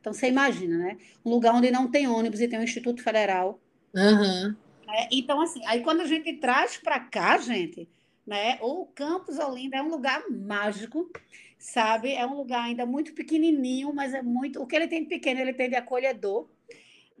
Então, 0.00 0.12
você 0.12 0.28
imagina, 0.28 0.78
né? 0.78 0.98
Um 1.24 1.30
lugar 1.30 1.54
onde 1.54 1.70
não 1.70 1.90
tem 1.90 2.08
ônibus 2.08 2.40
e 2.40 2.48
tem 2.48 2.58
um 2.58 2.64
Instituto 2.64 3.02
Federal. 3.02 3.60
Uhum. 3.94 4.54
É, 4.88 5.08
então, 5.12 5.40
assim, 5.40 5.60
aí 5.66 5.82
quando 5.82 6.00
a 6.00 6.06
gente 6.06 6.32
traz 6.34 6.76
para 6.76 6.98
cá, 6.98 7.36
gente, 7.38 7.88
né? 8.26 8.58
O 8.62 8.86
campus 8.86 9.38
Olinda 9.38 9.76
é 9.76 9.82
um 9.82 9.90
lugar 9.90 10.22
mágico, 10.30 11.10
sabe? 11.58 12.12
É 12.14 12.26
um 12.26 12.34
lugar 12.36 12.64
ainda 12.64 12.86
muito 12.86 13.12
pequenininho, 13.12 13.92
mas 13.94 14.14
é 14.14 14.22
muito... 14.22 14.62
O 14.62 14.66
que 14.66 14.74
ele 14.74 14.88
tem 14.88 15.02
de 15.02 15.08
pequeno, 15.08 15.40
ele 15.40 15.52
tem 15.52 15.68
de 15.68 15.76
acolhedor. 15.76 16.48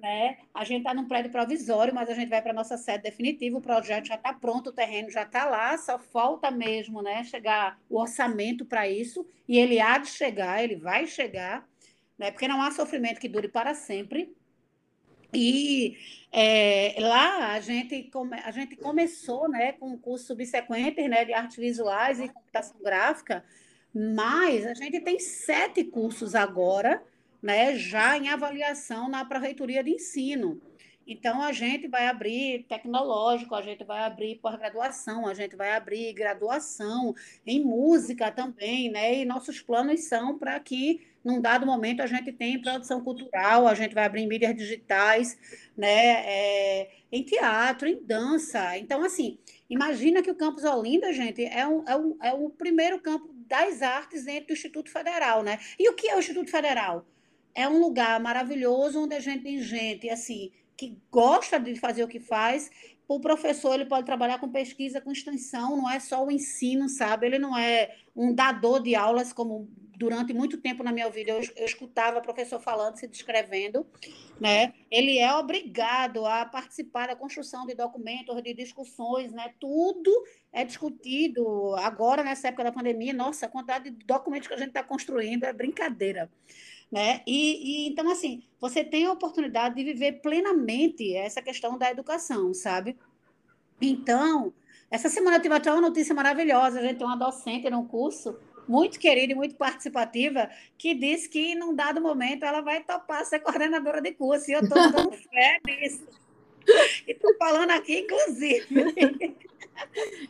Né? 0.00 0.38
A 0.54 0.64
gente 0.64 0.78
está 0.78 0.94
num 0.94 1.06
prédio 1.06 1.30
provisório, 1.30 1.94
mas 1.94 2.08
a 2.08 2.14
gente 2.14 2.30
vai 2.30 2.40
para 2.40 2.52
a 2.52 2.54
nossa 2.54 2.78
sede 2.78 3.02
definitiva, 3.02 3.58
o 3.58 3.60
projeto 3.60 4.06
já 4.06 4.14
está 4.14 4.32
pronto, 4.32 4.70
o 4.70 4.72
terreno 4.72 5.10
já 5.10 5.24
está 5.24 5.44
lá, 5.44 5.76
só 5.76 5.98
falta 5.98 6.50
mesmo 6.50 7.02
né, 7.02 7.22
chegar 7.24 7.78
o 7.88 8.00
orçamento 8.00 8.64
para 8.64 8.88
isso, 8.88 9.26
e 9.46 9.58
ele 9.58 9.78
há 9.78 9.98
de 9.98 10.08
chegar, 10.08 10.64
ele 10.64 10.76
vai 10.76 11.06
chegar, 11.06 11.68
né? 12.18 12.30
porque 12.30 12.48
não 12.48 12.62
há 12.62 12.70
sofrimento 12.70 13.20
que 13.20 13.28
dure 13.28 13.48
para 13.48 13.74
sempre. 13.74 14.34
E 15.34 15.98
é, 16.32 16.96
lá 16.98 17.52
a 17.52 17.60
gente, 17.60 18.04
come, 18.04 18.38
a 18.38 18.50
gente 18.50 18.76
começou 18.76 19.48
né, 19.50 19.72
com 19.72 19.90
um 19.90 19.98
curso 19.98 20.28
subsequente 20.28 21.06
né, 21.08 21.26
de 21.26 21.34
artes 21.34 21.58
visuais 21.58 22.20
e 22.20 22.28
computação 22.28 22.80
gráfica, 22.82 23.44
mas 23.94 24.66
a 24.66 24.72
gente 24.72 25.00
tem 25.00 25.18
sete 25.18 25.84
cursos 25.84 26.34
agora, 26.34 27.02
né, 27.42 27.76
já 27.76 28.16
em 28.16 28.28
avaliação 28.28 29.08
na 29.08 29.24
Pró-Reitoria 29.24 29.82
de 29.82 29.90
Ensino. 29.90 30.60
Então, 31.06 31.42
a 31.42 31.50
gente 31.50 31.88
vai 31.88 32.06
abrir 32.06 32.66
tecnológico, 32.68 33.54
a 33.56 33.62
gente 33.62 33.82
vai 33.82 34.04
abrir 34.04 34.36
pós-graduação, 34.36 35.26
a 35.26 35.34
gente 35.34 35.56
vai 35.56 35.72
abrir 35.72 36.12
graduação 36.12 37.12
em 37.44 37.64
música 37.64 38.30
também, 38.30 38.88
né? 38.88 39.16
E 39.16 39.24
nossos 39.24 39.60
planos 39.60 40.04
são 40.04 40.38
para 40.38 40.60
que, 40.60 41.00
num 41.24 41.40
dado 41.40 41.66
momento, 41.66 42.00
a 42.00 42.06
gente 42.06 42.30
tenha 42.30 42.62
produção 42.62 43.02
cultural, 43.02 43.66
a 43.66 43.74
gente 43.74 43.92
vai 43.92 44.04
abrir 44.04 44.24
mídias 44.24 44.54
digitais, 44.54 45.36
né? 45.76 46.22
É, 46.24 46.90
em 47.10 47.24
teatro, 47.24 47.88
em 47.88 48.00
dança. 48.04 48.78
Então, 48.78 49.02
assim, 49.02 49.36
imagina 49.68 50.22
que 50.22 50.30
o 50.30 50.36
Campus 50.36 50.62
Olinda, 50.62 51.12
gente, 51.12 51.44
é, 51.44 51.66
um, 51.66 51.82
é, 51.88 51.96
um, 51.96 52.16
é 52.22 52.32
o 52.32 52.50
primeiro 52.50 53.00
campo 53.00 53.34
das 53.48 53.82
artes 53.82 54.26
dentro 54.26 54.48
do 54.48 54.52
Instituto 54.52 54.88
Federal, 54.88 55.42
né? 55.42 55.58
E 55.76 55.88
o 55.88 55.94
que 55.94 56.08
é 56.08 56.14
o 56.14 56.20
Instituto 56.20 56.52
Federal? 56.52 57.04
É 57.54 57.68
um 57.68 57.80
lugar 57.80 58.18
maravilhoso 58.20 59.02
onde 59.02 59.14
a 59.14 59.20
gente 59.20 59.42
tem 59.42 59.60
gente, 59.60 60.08
assim, 60.08 60.50
que 60.76 60.96
gosta 61.10 61.58
de 61.58 61.74
fazer 61.78 62.04
o 62.04 62.08
que 62.08 62.20
faz. 62.20 62.70
O 63.06 63.20
professor 63.20 63.74
ele 63.74 63.86
pode 63.86 64.06
trabalhar 64.06 64.38
com 64.38 64.48
pesquisa, 64.48 65.00
com 65.00 65.10
extensão, 65.10 65.76
não 65.76 65.90
é 65.90 65.98
só 65.98 66.24
o 66.24 66.30
ensino, 66.30 66.88
sabe? 66.88 67.26
Ele 67.26 67.38
não 67.38 67.56
é 67.58 67.96
um 68.14 68.34
dador 68.34 68.82
de 68.82 68.94
aulas, 68.94 69.32
como 69.32 69.68
durante 70.00 70.32
muito 70.32 70.56
tempo 70.56 70.82
na 70.82 70.90
minha 70.90 71.10
vida 71.10 71.30
eu, 71.30 71.42
eu 71.54 71.66
escutava 71.66 72.22
professor 72.22 72.58
falando, 72.58 72.96
se 72.96 73.06
descrevendo, 73.06 73.86
né? 74.40 74.72
Ele 74.90 75.18
é 75.18 75.30
obrigado 75.34 76.24
a 76.24 76.46
participar 76.46 77.08
da 77.08 77.14
construção 77.14 77.66
de 77.66 77.74
documentos, 77.74 78.42
de 78.42 78.54
discussões, 78.54 79.30
né? 79.30 79.52
Tudo 79.60 80.10
é 80.50 80.64
discutido 80.64 81.74
agora 81.76 82.22
nessa 82.24 82.48
época 82.48 82.64
da 82.64 82.72
pandemia. 82.72 83.12
Nossa, 83.12 83.44
a 83.44 83.48
quantidade 83.50 83.90
de 83.90 84.06
documentos 84.06 84.48
que 84.48 84.54
a 84.54 84.56
gente 84.56 84.68
está 84.68 84.82
construindo 84.82 85.44
é 85.44 85.52
brincadeira. 85.52 86.30
Né? 86.90 87.22
E, 87.26 87.86
e, 87.86 87.88
então, 87.88 88.10
assim, 88.10 88.42
você 88.60 88.82
tem 88.82 89.06
a 89.06 89.12
oportunidade 89.12 89.76
de 89.76 89.84
viver 89.84 90.20
plenamente 90.20 91.14
essa 91.14 91.40
questão 91.40 91.78
da 91.78 91.90
educação, 91.90 92.52
sabe? 92.52 92.98
Então, 93.80 94.52
essa 94.90 95.08
semana 95.08 95.36
eu 95.36 95.42
tive 95.42 95.54
até 95.54 95.70
uma 95.70 95.80
notícia 95.80 96.14
maravilhosa. 96.14 96.80
A 96.80 96.82
gente 96.82 96.98
tem 96.98 97.06
uma 97.06 97.16
docente 97.16 97.70
no 97.70 97.86
curso, 97.86 98.36
muito 98.66 98.98
querida 98.98 99.32
e 99.32 99.36
muito 99.36 99.54
participativa, 99.54 100.50
que 100.76 100.94
disse 100.94 101.28
que, 101.28 101.54
num 101.54 101.74
dado 101.74 102.00
momento, 102.00 102.44
ela 102.44 102.60
vai 102.60 102.82
topar 102.82 103.24
ser 103.24 103.38
coordenadora 103.38 104.02
de 104.02 104.12
curso. 104.12 104.50
E 104.50 104.54
eu 104.54 104.60
estou 104.60 104.76
dando 104.76 105.12
fé 105.30 105.58
nisso. 105.64 106.04
E 107.06 107.12
estou 107.12 107.36
falando 107.38 107.70
aqui, 107.70 108.00
inclusive. 108.00 109.36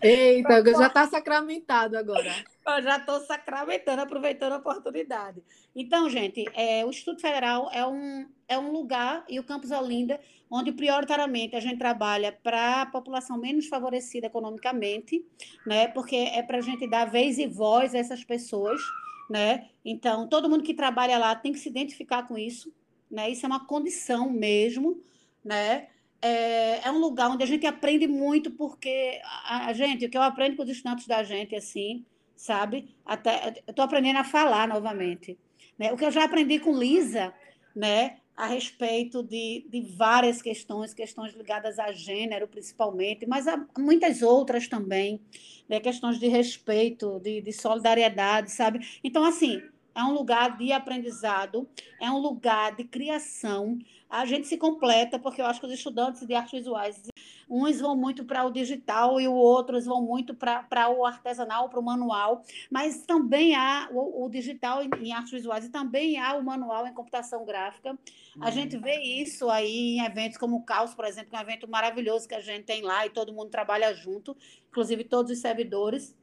Eita, 0.00 0.62
já 0.72 0.86
está 0.86 1.06
sacramentado 1.08 1.96
agora. 1.96 2.32
Eu 2.70 2.82
já 2.82 2.96
estou 2.96 3.20
sacramentando, 3.20 4.02
aproveitando 4.02 4.52
a 4.52 4.56
oportunidade. 4.56 5.42
Então, 5.74 6.08
gente, 6.08 6.44
é, 6.54 6.84
o 6.84 6.90
Instituto 6.90 7.20
Federal 7.20 7.70
é 7.72 7.86
um, 7.86 8.28
é 8.48 8.58
um 8.58 8.72
lugar, 8.72 9.24
e 9.28 9.38
o 9.38 9.44
Campus 9.44 9.70
Olinda, 9.70 10.20
onde 10.50 10.72
prioritariamente 10.72 11.56
a 11.56 11.60
gente 11.60 11.78
trabalha 11.78 12.32
para 12.32 12.82
a 12.82 12.86
população 12.86 13.38
menos 13.38 13.66
favorecida 13.66 14.26
economicamente, 14.26 15.24
né? 15.66 15.88
Porque 15.88 16.16
é 16.16 16.42
para 16.42 16.58
a 16.58 16.62
gente 16.62 16.88
dar 16.88 17.04
vez 17.04 17.38
e 17.38 17.46
voz 17.46 17.94
a 17.94 17.98
essas 17.98 18.24
pessoas, 18.24 18.80
né? 19.28 19.68
Então, 19.84 20.28
todo 20.28 20.48
mundo 20.48 20.64
que 20.64 20.74
trabalha 20.74 21.18
lá 21.18 21.34
tem 21.34 21.52
que 21.52 21.58
se 21.58 21.68
identificar 21.68 22.26
com 22.26 22.36
isso, 22.36 22.72
né? 23.10 23.30
Isso 23.30 23.46
é 23.46 23.48
uma 23.48 23.66
condição 23.66 24.30
mesmo, 24.30 25.02
né? 25.44 25.88
é, 26.22 26.86
é, 26.86 26.90
um 26.90 26.98
lugar 26.98 27.30
onde 27.30 27.42
a 27.42 27.46
gente 27.46 27.66
aprende 27.66 28.06
muito, 28.06 28.50
porque 28.50 29.20
a, 29.24 29.66
a, 29.66 29.72
gente, 29.72 30.04
o 30.04 30.10
que 30.10 30.16
eu 30.16 30.22
aprendo 30.22 30.56
com 30.56 30.62
os 30.62 30.68
estudantes 30.68 31.06
da 31.06 31.22
gente, 31.22 31.54
assim, 31.56 32.04
sabe? 32.40 32.88
Até, 33.04 33.62
estou 33.68 33.84
aprendendo 33.84 34.18
a 34.18 34.24
falar 34.24 34.66
novamente. 34.66 35.38
Né? 35.78 35.92
O 35.92 35.96
que 35.96 36.06
eu 36.06 36.10
já 36.10 36.24
aprendi 36.24 36.58
com 36.58 36.76
Lisa, 36.76 37.34
né? 37.76 38.16
A 38.34 38.46
respeito 38.46 39.22
de, 39.22 39.66
de 39.68 39.82
várias 39.82 40.40
questões, 40.40 40.94
questões 40.94 41.34
ligadas 41.34 41.78
a 41.78 41.92
gênero, 41.92 42.48
principalmente, 42.48 43.26
mas 43.26 43.46
há 43.46 43.62
muitas 43.78 44.22
outras 44.22 44.66
também, 44.66 45.20
né? 45.68 45.80
questões 45.80 46.18
de 46.18 46.28
respeito, 46.28 47.20
de, 47.20 47.42
de 47.42 47.52
solidariedade, 47.52 48.50
sabe? 48.50 48.80
Então, 49.04 49.22
assim, 49.22 49.62
é 49.94 50.02
um 50.02 50.14
lugar 50.14 50.56
de 50.56 50.72
aprendizado, 50.72 51.68
é 52.00 52.10
um 52.10 52.16
lugar 52.16 52.74
de 52.74 52.84
criação. 52.84 53.78
A 54.10 54.24
gente 54.24 54.48
se 54.48 54.58
completa, 54.58 55.20
porque 55.20 55.40
eu 55.40 55.46
acho 55.46 55.60
que 55.60 55.66
os 55.66 55.72
estudantes 55.72 56.26
de 56.26 56.34
artes 56.34 56.58
visuais, 56.58 57.00
uns 57.48 57.80
vão 57.80 57.96
muito 57.96 58.24
para 58.24 58.44
o 58.44 58.50
digital 58.50 59.20
e 59.20 59.28
os 59.28 59.34
outros 59.34 59.86
vão 59.86 60.02
muito 60.02 60.34
para 60.34 60.88
o 60.88 61.06
artesanal, 61.06 61.68
para 61.68 61.78
o 61.78 61.82
manual, 61.82 62.42
mas 62.68 63.06
também 63.06 63.54
há 63.54 63.88
o, 63.92 64.24
o, 64.24 64.28
digital 64.28 64.82
em 64.82 65.12
artes 65.12 65.30
visuais 65.30 65.64
e 65.64 65.68
também 65.68 66.18
há 66.18 66.34
o 66.34 66.44
manual 66.44 66.88
em 66.88 66.92
computação 66.92 67.44
gráfica. 67.44 67.96
A 68.40 68.46
uhum. 68.46 68.52
gente 68.52 68.76
vê 68.78 69.00
isso 69.00 69.48
aí 69.48 69.98
em 69.98 70.04
eventos 70.04 70.38
como 70.38 70.56
o 70.56 70.64
Caos, 70.64 70.92
por 70.92 71.04
exemplo, 71.04 71.30
que 71.30 71.36
é 71.36 71.38
um 71.38 71.42
evento 71.42 71.68
maravilhoso 71.70 72.26
que 72.26 72.34
a 72.34 72.40
gente 72.40 72.64
tem 72.64 72.82
lá 72.82 73.06
e 73.06 73.10
todo 73.10 73.32
mundo 73.32 73.48
trabalha 73.48 73.94
junto, 73.94 74.36
inclusive 74.68 75.04
todos 75.04 75.30
os 75.30 75.38
servidores. 75.38 76.16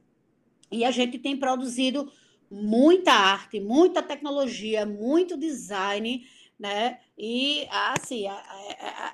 E 0.70 0.84
a 0.84 0.90
gente 0.90 1.18
tem 1.18 1.38
produzido 1.38 2.12
muita 2.50 3.12
arte, 3.12 3.60
muita 3.60 4.02
tecnologia, 4.02 4.86
muito 4.86 5.36
design, 5.36 6.26
né? 6.58 6.98
E 7.16 7.66
assim, 7.70 8.26
a, 8.26 8.42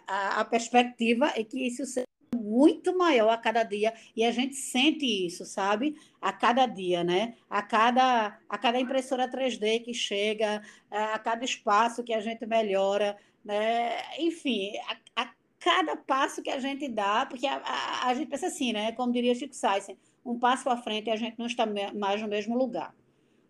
a, 0.06 0.40
a, 0.40 0.44
perspectiva 0.44 1.26
é 1.36 1.44
que 1.44 1.66
isso 1.66 1.84
seja 1.84 2.06
muito 2.34 2.96
maior 2.96 3.30
a 3.30 3.38
cada 3.38 3.62
dia 3.62 3.92
e 4.16 4.24
a 4.24 4.30
gente 4.30 4.54
sente 4.56 5.04
isso, 5.04 5.44
sabe? 5.44 5.94
A 6.20 6.32
cada 6.32 6.66
dia, 6.66 7.04
né? 7.04 7.34
A 7.48 7.62
cada, 7.62 8.38
a 8.48 8.58
cada 8.58 8.80
impressora 8.80 9.30
3D 9.30 9.84
que 9.84 9.92
chega, 9.92 10.62
a 10.90 11.18
cada 11.18 11.44
espaço 11.44 12.02
que 12.02 12.12
a 12.12 12.20
gente 12.20 12.46
melhora, 12.46 13.16
né? 13.44 14.02
Enfim, 14.18 14.72
a, 15.16 15.22
a 15.22 15.30
cada 15.58 15.96
passo 15.96 16.42
que 16.42 16.50
a 16.50 16.58
gente 16.58 16.88
dá, 16.88 17.26
porque 17.26 17.46
a, 17.46 17.56
a, 17.56 18.08
a 18.08 18.14
gente 18.14 18.28
pensa 18.28 18.46
assim, 18.46 18.72
né? 18.72 18.92
Como 18.92 19.12
diria 19.12 19.34
Chico 19.34 19.54
Sainz, 19.54 19.88
um 20.24 20.38
passo 20.38 20.68
à 20.70 20.76
frente 20.76 21.08
e 21.08 21.10
a 21.10 21.16
gente 21.16 21.38
não 21.38 21.46
está 21.46 21.66
mais 21.94 22.20
no 22.20 22.28
mesmo 22.28 22.56
lugar. 22.56 22.94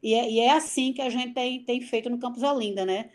E 0.03 0.13
é, 0.13 0.31
e 0.31 0.39
é 0.41 0.51
assim 0.51 0.93
que 0.93 1.01
a 1.01 1.09
gente 1.09 1.33
tem, 1.33 1.65
tem 1.65 1.81
feito 1.81 2.11
no 2.11 2.19
Campus 2.19 2.43
Olinda, 2.43 2.85
né? 2.85 3.09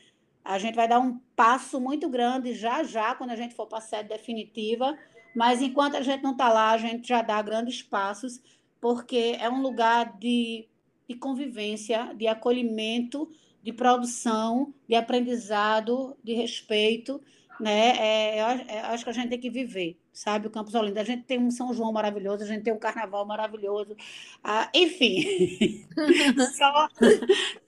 A 0.49 0.57
gente 0.57 0.73
vai 0.73 0.87
dar 0.87 0.99
um 0.99 1.19
passo 1.35 1.79
muito 1.79 2.09
grande 2.09 2.55
já 2.55 2.83
já, 2.83 3.13
quando 3.13 3.29
a 3.29 3.35
gente 3.35 3.53
for 3.53 3.67
para 3.67 3.77
a 3.77 3.81
sede 3.81 4.09
definitiva, 4.09 4.97
mas 5.35 5.61
enquanto 5.61 5.93
a 5.93 6.01
gente 6.01 6.23
não 6.23 6.31
está 6.31 6.51
lá, 6.51 6.71
a 6.71 6.77
gente 6.79 7.07
já 7.07 7.21
dá 7.21 7.39
grandes 7.39 7.83
passos, 7.83 8.41
porque 8.81 9.37
é 9.39 9.47
um 9.47 9.61
lugar 9.61 10.17
de, 10.17 10.67
de 11.07 11.13
convivência, 11.13 12.15
de 12.15 12.25
acolhimento, 12.25 13.31
de 13.61 13.71
produção, 13.71 14.73
de 14.87 14.95
aprendizado, 14.95 16.17
de 16.23 16.33
respeito, 16.33 17.21
né? 17.59 17.97
É, 17.97 18.41
eu, 18.41 18.85
acho 18.85 19.03
que 19.03 19.09
a 19.09 19.13
gente 19.13 19.29
tem 19.29 19.39
que 19.39 19.49
viver 19.49 19.97
sabe? 20.19 20.47
O 20.47 20.51
Campos 20.51 20.75
Olinda. 20.75 20.99
A 20.99 21.05
gente 21.05 21.23
tem 21.23 21.39
um 21.39 21.49
São 21.49 21.73
João 21.73 21.93
maravilhoso, 21.93 22.43
a 22.43 22.47
gente 22.47 22.63
tem 22.63 22.73
um 22.73 22.79
carnaval 22.79 23.25
maravilhoso. 23.25 23.95
Ah, 24.43 24.69
enfim, 24.73 25.85
só, 26.57 26.89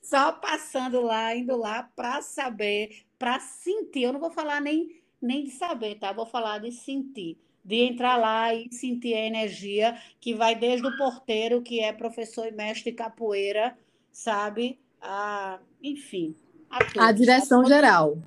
só 0.01 0.31
passando 0.33 1.01
lá, 1.01 1.33
indo 1.33 1.55
lá 1.55 1.83
para 1.95 2.21
saber, 2.21 3.05
para 3.17 3.39
sentir. 3.39 4.03
Eu 4.03 4.13
não 4.13 4.19
vou 4.19 4.31
falar 4.31 4.59
nem, 4.59 5.01
nem 5.21 5.45
de 5.45 5.51
saber, 5.51 5.95
tá? 5.95 6.11
Vou 6.11 6.25
falar 6.25 6.59
de 6.59 6.71
sentir. 6.71 7.37
De 7.63 7.75
entrar 7.75 8.17
lá 8.17 8.53
e 8.53 8.73
sentir 8.73 9.13
a 9.13 9.25
energia 9.25 9.97
que 10.19 10.33
vai 10.33 10.55
desde 10.55 10.85
o 10.85 10.97
porteiro, 10.97 11.61
que 11.61 11.79
é 11.79 11.93
professor 11.93 12.47
e 12.47 12.51
mestre 12.51 12.91
capoeira, 12.91 13.77
sabe? 14.11 14.79
Ah, 14.99 15.59
enfim. 15.81 16.35
A, 16.69 17.07
a 17.07 17.11
direção 17.11 17.63
geral. 17.65 18.17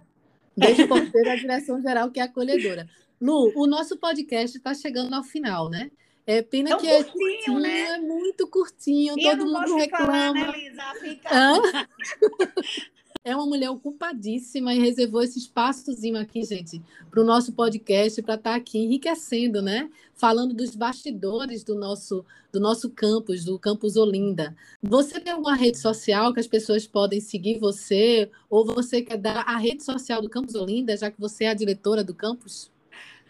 Desde 0.56 0.84
o 0.84 0.94
a 0.94 1.36
direção 1.36 1.80
geral, 1.80 2.10
que 2.10 2.20
é 2.20 2.22
acolhedora. 2.22 2.88
Lu, 3.20 3.52
o 3.56 3.66
nosso 3.66 3.98
podcast 3.98 4.56
está 4.56 4.74
chegando 4.74 5.14
ao 5.14 5.22
final, 5.22 5.68
né? 5.68 5.90
É 6.26 6.42
pena 6.42 6.76
que 6.78 6.86
é 6.86 7.04
curtinho, 7.04 7.28
é 7.28 7.36
curtinho, 7.36 7.58
né? 7.60 7.80
é 7.80 7.98
muito 7.98 8.48
curtinho, 8.48 9.14
e 9.18 9.22
todo 9.22 9.44
mundo 9.44 9.76
reclama. 9.76 10.06
Falar, 10.06 10.32
né, 10.32 10.52
Lisa? 10.52 10.82
Fica... 11.00 11.30
é 13.24 13.34
uma 13.34 13.46
mulher 13.46 13.70
ocupadíssima 13.70 14.74
e 14.74 14.78
reservou 14.78 15.22
esse 15.22 15.38
espaçozinho 15.38 16.18
aqui, 16.18 16.44
gente, 16.44 16.82
para 17.10 17.22
o 17.22 17.24
nosso 17.24 17.54
podcast, 17.54 18.20
para 18.20 18.34
estar 18.34 18.50
tá 18.50 18.56
aqui 18.56 18.78
enriquecendo, 18.78 19.62
né? 19.62 19.90
Falando 20.14 20.52
dos 20.52 20.76
bastidores 20.76 21.64
do 21.64 21.74
nosso, 21.74 22.22
do 22.52 22.60
nosso 22.60 22.90
campus, 22.90 23.42
do 23.42 23.58
campus 23.58 23.96
Olinda. 23.96 24.54
Você 24.82 25.18
tem 25.18 25.32
alguma 25.32 25.56
rede 25.56 25.78
social 25.78 26.34
que 26.34 26.40
as 26.40 26.46
pessoas 26.46 26.86
podem 26.86 27.18
seguir 27.18 27.58
você? 27.58 28.30
Ou 28.50 28.66
você 28.66 29.00
quer 29.00 29.16
dar 29.16 29.40
a 29.48 29.56
rede 29.56 29.82
social 29.82 30.20
do 30.20 30.28
campus 30.28 30.54
Olinda, 30.54 30.94
já 30.94 31.10
que 31.10 31.18
você 31.18 31.44
é 31.44 31.48
a 31.48 31.54
diretora 31.54 32.04
do 32.04 32.14
campus? 32.14 32.70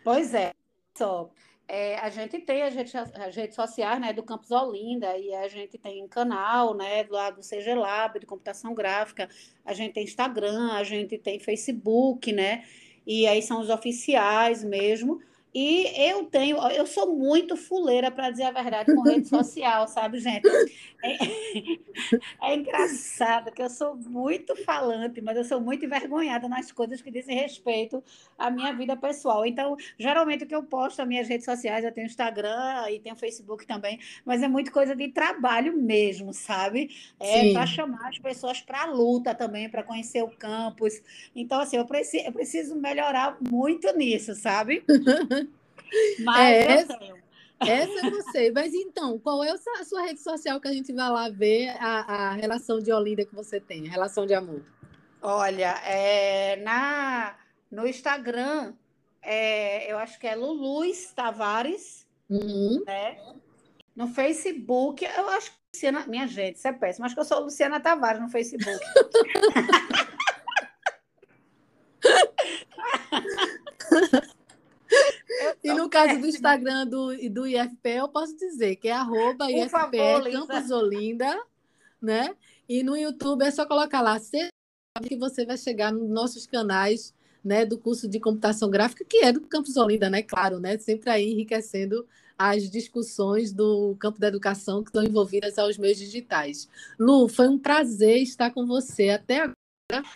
Pois 0.03 0.35
é, 0.35 0.53
só. 0.99 1.31
É, 1.67 1.97
a 1.97 2.11
gente 2.11 2.39
tem 2.41 2.63
as 2.63 2.75
redes, 2.75 2.95
as 2.95 3.35
redes 3.35 3.57
sociais 3.57 4.01
né, 4.01 4.13
do 4.13 4.23
Campus 4.23 4.51
Olinda, 4.51 5.17
e 5.17 5.35
a 5.35 5.49
gente 5.49 5.79
tem 5.79 6.07
canal 6.09 6.75
né, 6.75 7.05
do 7.05 7.15
lado 7.15 7.37
do 7.37 7.43
CG 7.43 7.75
Lab, 7.75 8.19
de 8.19 8.27
computação 8.27 8.75
gráfica, 8.75 9.29
a 9.65 9.73
gente 9.73 9.95
tem 9.95 10.05
Instagram, 10.05 10.73
a 10.73 10.85
gente 10.85 11.17
tem 11.17 11.41
Facebook, 11.41 12.33
né? 12.33 12.65
e 13.07 13.27
aí 13.27 13.43
são 13.43 13.61
os 13.61 13.71
oficiais 13.71 14.65
mesmo. 14.65 15.21
E 15.55 15.87
eu 16.11 16.25
tenho, 16.25 16.57
eu 16.73 16.85
sou 16.85 17.15
muito 17.15 17.57
fuleira, 17.57 18.11
para 18.11 18.29
dizer 18.29 18.43
a 18.43 18.51
verdade, 18.51 18.93
com 18.93 19.03
rede 19.03 19.29
social, 19.29 19.87
sabe, 19.87 20.19
gente? 20.19 20.49
É, 21.01 21.17
é, 22.51 22.55
engraçado 22.57 23.53
que 23.53 23.63
eu 23.63 23.71
sou 23.71 23.95
muito 23.95 24.57
falante, 24.65 25.21
mas 25.21 25.37
eu 25.37 25.45
sou 25.45 25.61
muito 25.61 25.85
envergonhada 25.85 26.49
nas 26.49 26.73
coisas 26.73 27.01
que 27.01 27.09
dizem 27.09 27.37
respeito 27.37 28.03
à 28.37 28.51
minha 28.51 28.73
vida 28.73 28.97
pessoal. 28.97 29.47
Então, 29.47 29.77
geralmente 29.97 30.43
o 30.43 30.47
que 30.47 30.55
eu 30.57 30.65
posto 30.65 30.99
nas 30.99 31.07
minhas 31.07 31.29
redes 31.29 31.45
sociais, 31.45 31.85
eu 31.85 31.93
tenho 31.93 32.07
Instagram 32.07 32.91
e 32.91 32.99
tenho 32.99 33.15
Facebook 33.15 33.65
também, 33.65 34.01
mas 34.25 34.43
é 34.43 34.49
muito 34.49 34.73
coisa 34.73 34.97
de 34.97 35.07
trabalho 35.09 35.77
mesmo, 35.77 36.33
sabe? 36.33 36.91
É 37.21 37.53
para 37.53 37.65
chamar 37.65 38.09
as 38.09 38.19
pessoas 38.19 38.61
para 38.61 38.83
a 38.83 38.87
luta 38.87 39.33
também, 39.37 39.69
para 39.69 39.85
conhecer 39.85 40.25
o 40.25 40.31
campus. 40.31 41.01
Então, 41.37 41.61
assim, 41.61 41.77
eu 41.77 41.87
preciso, 41.87 42.27
eu 42.27 42.33
preciso 42.33 42.75
melhorar 42.75 43.37
muito 43.41 43.97
nisso, 43.97 44.35
sabe? 44.35 44.83
Mas 46.21 46.51
é, 46.51 46.73
essa, 46.73 46.99
essa 47.61 48.07
eu 48.07 48.23
sei. 48.31 48.51
Mas 48.51 48.75
então, 48.75 49.19
qual 49.19 49.45
é 49.45 49.51
a 49.51 49.85
sua 49.85 50.03
rede 50.03 50.21
social 50.21 50.61
que 50.61 50.69
a 50.69 50.73
gente 50.73 50.93
vai 50.93 51.11
lá 51.11 51.29
ver 51.29 51.71
a, 51.81 52.01
a 52.01 52.33
relação 52.33 52.79
de 52.79 52.93
Olinda 52.93 53.25
que 53.25 53.35
você 53.35 53.61
tem, 53.61 53.87
a 53.87 53.91
relação 53.91 54.27
de 54.27 54.35
amor? 54.35 54.63
Olha, 55.23 55.81
é, 55.87 56.57
na, 56.57 57.37
no 57.71 57.87
Instagram, 57.87 58.75
é, 59.23 59.91
eu 59.91 59.99
acho 59.99 60.19
que 60.19 60.27
é 60.27 60.35
Luluz 60.35 61.13
Tavares, 61.13 62.07
uhum. 62.29 62.83
né? 62.87 63.19
No 63.97 64.09
Facebook, 64.09 65.05
eu 65.05 65.29
acho 65.31 65.51
que 65.51 65.57
Luciana, 65.75 66.05
minha 66.07 66.27
gente, 66.27 66.57
isso 66.57 66.69
é 66.69 66.73
péssimo. 66.73 67.07
Acho 67.07 67.15
que 67.15 67.21
eu 67.21 67.25
sou 67.25 67.41
Luciana 67.41 67.81
Tavares 67.81 68.21
no 68.21 68.29
Facebook. 68.29 68.79
E 75.65 75.73
no 75.73 75.89
caso 75.89 76.21
do 76.21 76.27
Instagram 76.27 76.87
do, 76.87 77.17
do 77.31 77.47
IFPE, 77.47 77.91
eu 77.97 78.09
posso 78.09 78.37
dizer 78.37 78.77
que 78.77 78.89
é 78.89 78.93
arroba 78.93 79.47
favor, 79.71 80.31
Campus 80.31 80.71
Olinda, 80.71 81.43
né? 82.01 82.37
E 82.69 82.83
no 82.83 82.95
YouTube 82.95 83.43
é 83.43 83.51
só 83.51 83.65
colocar 83.65 84.03
lá, 84.03 84.21
que 85.09 85.17
você 85.17 85.47
vai 85.47 85.57
chegar 85.57 85.91
nos 85.91 86.09
nossos 86.11 86.47
canais 86.47 87.15
né, 87.43 87.65
do 87.65 87.79
curso 87.79 88.09
de 88.09 88.21
computação 88.21 88.71
gráfica, 88.71 89.05
que 89.05 89.19
é 89.19 89.33
do 89.33 89.41
Campus 89.41 89.77
Olinda, 89.77 90.11
né? 90.11 90.23
Claro, 90.23 90.61
né? 90.61 90.79
Sempre 90.79 91.11
aí 91.11 91.33
enriquecendo 91.33 92.07
as 92.39 92.69
discussões 92.69 93.53
do 93.53 93.97
campo 93.99 94.19
da 94.19 94.29
educação 94.29 94.83
que 94.83 94.91
estão 94.91 95.03
envolvidas 95.03 95.59
aos 95.59 95.79
meios 95.79 95.99
digitais. 95.99 96.69
Lu, 96.99 97.29
foi 97.29 97.49
um 97.49 97.59
prazer 97.59 98.19
estar 98.19 98.51
com 98.51 98.67
você 98.67 99.11
até 99.11 99.41
agora. 99.41 99.55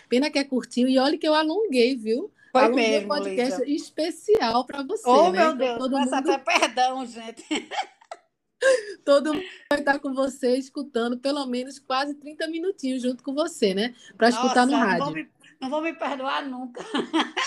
Pena 0.07 0.29
que 0.29 0.39
é 0.39 0.43
curtinho, 0.43 0.89
e 0.89 0.97
olha 0.97 1.17
que 1.17 1.27
eu 1.27 1.33
alonguei, 1.33 1.95
viu? 1.95 2.31
Foi 2.51 2.63
Alô, 2.63 2.75
mesmo, 2.75 3.07
podcast 3.09 3.71
especial 3.71 4.65
para 4.65 4.83
você. 4.83 5.07
Oh, 5.07 5.31
né? 5.31 5.39
meu 5.39 5.55
Deus, 5.55 5.77
todo 5.77 5.97
mundo... 5.99 6.13
até 6.13 6.37
perdão, 6.37 7.05
gente. 7.05 7.43
Todo 9.05 9.33
mundo 9.33 9.45
vai 9.71 9.79
estar 9.79 9.99
com 9.99 10.13
você 10.13 10.57
escutando 10.57 11.17
pelo 11.17 11.45
menos 11.45 11.79
quase 11.79 12.13
30 12.15 12.47
minutinhos 12.47 13.01
junto 13.01 13.23
com 13.23 13.33
você, 13.33 13.73
né? 13.73 13.95
Para 14.17 14.29
escutar 14.29 14.65
no 14.65 14.75
rádio. 14.75 14.99
Não 14.99 15.05
vou, 15.05 15.13
me, 15.13 15.29
não 15.61 15.69
vou 15.69 15.81
me 15.81 15.93
perdoar 15.93 16.45
nunca. 16.45 16.83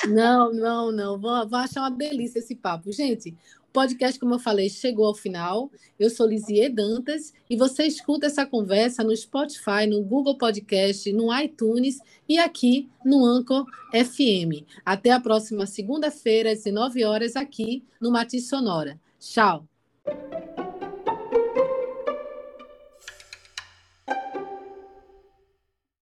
Não, 0.08 0.52
não, 0.52 0.90
não. 0.90 1.20
Vou, 1.20 1.46
vou 1.46 1.58
achar 1.58 1.80
uma 1.80 1.90
delícia 1.90 2.38
esse 2.38 2.56
papo. 2.56 2.90
Gente, 2.90 3.36
podcast, 3.72 4.20
como 4.20 4.34
eu 4.34 4.38
falei, 4.38 4.68
chegou 4.68 5.06
ao 5.06 5.14
final. 5.14 5.70
Eu 5.98 6.10
sou 6.10 6.26
Lisier 6.26 6.72
Dantas 6.72 7.32
e 7.48 7.56
você 7.56 7.84
escuta 7.84 8.26
essa 8.26 8.44
conversa 8.44 9.02
no 9.02 9.16
Spotify, 9.16 9.86
no 9.88 10.02
Google 10.02 10.36
Podcast, 10.36 11.10
no 11.12 11.36
iTunes 11.36 11.98
e 12.28 12.38
aqui 12.38 12.88
no 13.04 13.24
Anchor 13.24 13.64
FM. 13.92 14.66
Até 14.84 15.10
a 15.10 15.20
próxima 15.20 15.66
segunda-feira, 15.66 16.52
às 16.52 16.58
19 16.58 17.04
horas, 17.04 17.34
aqui 17.34 17.82
no 18.00 18.10
Matiz 18.10 18.48
Sonora. 18.48 19.00
Tchau! 19.18 19.66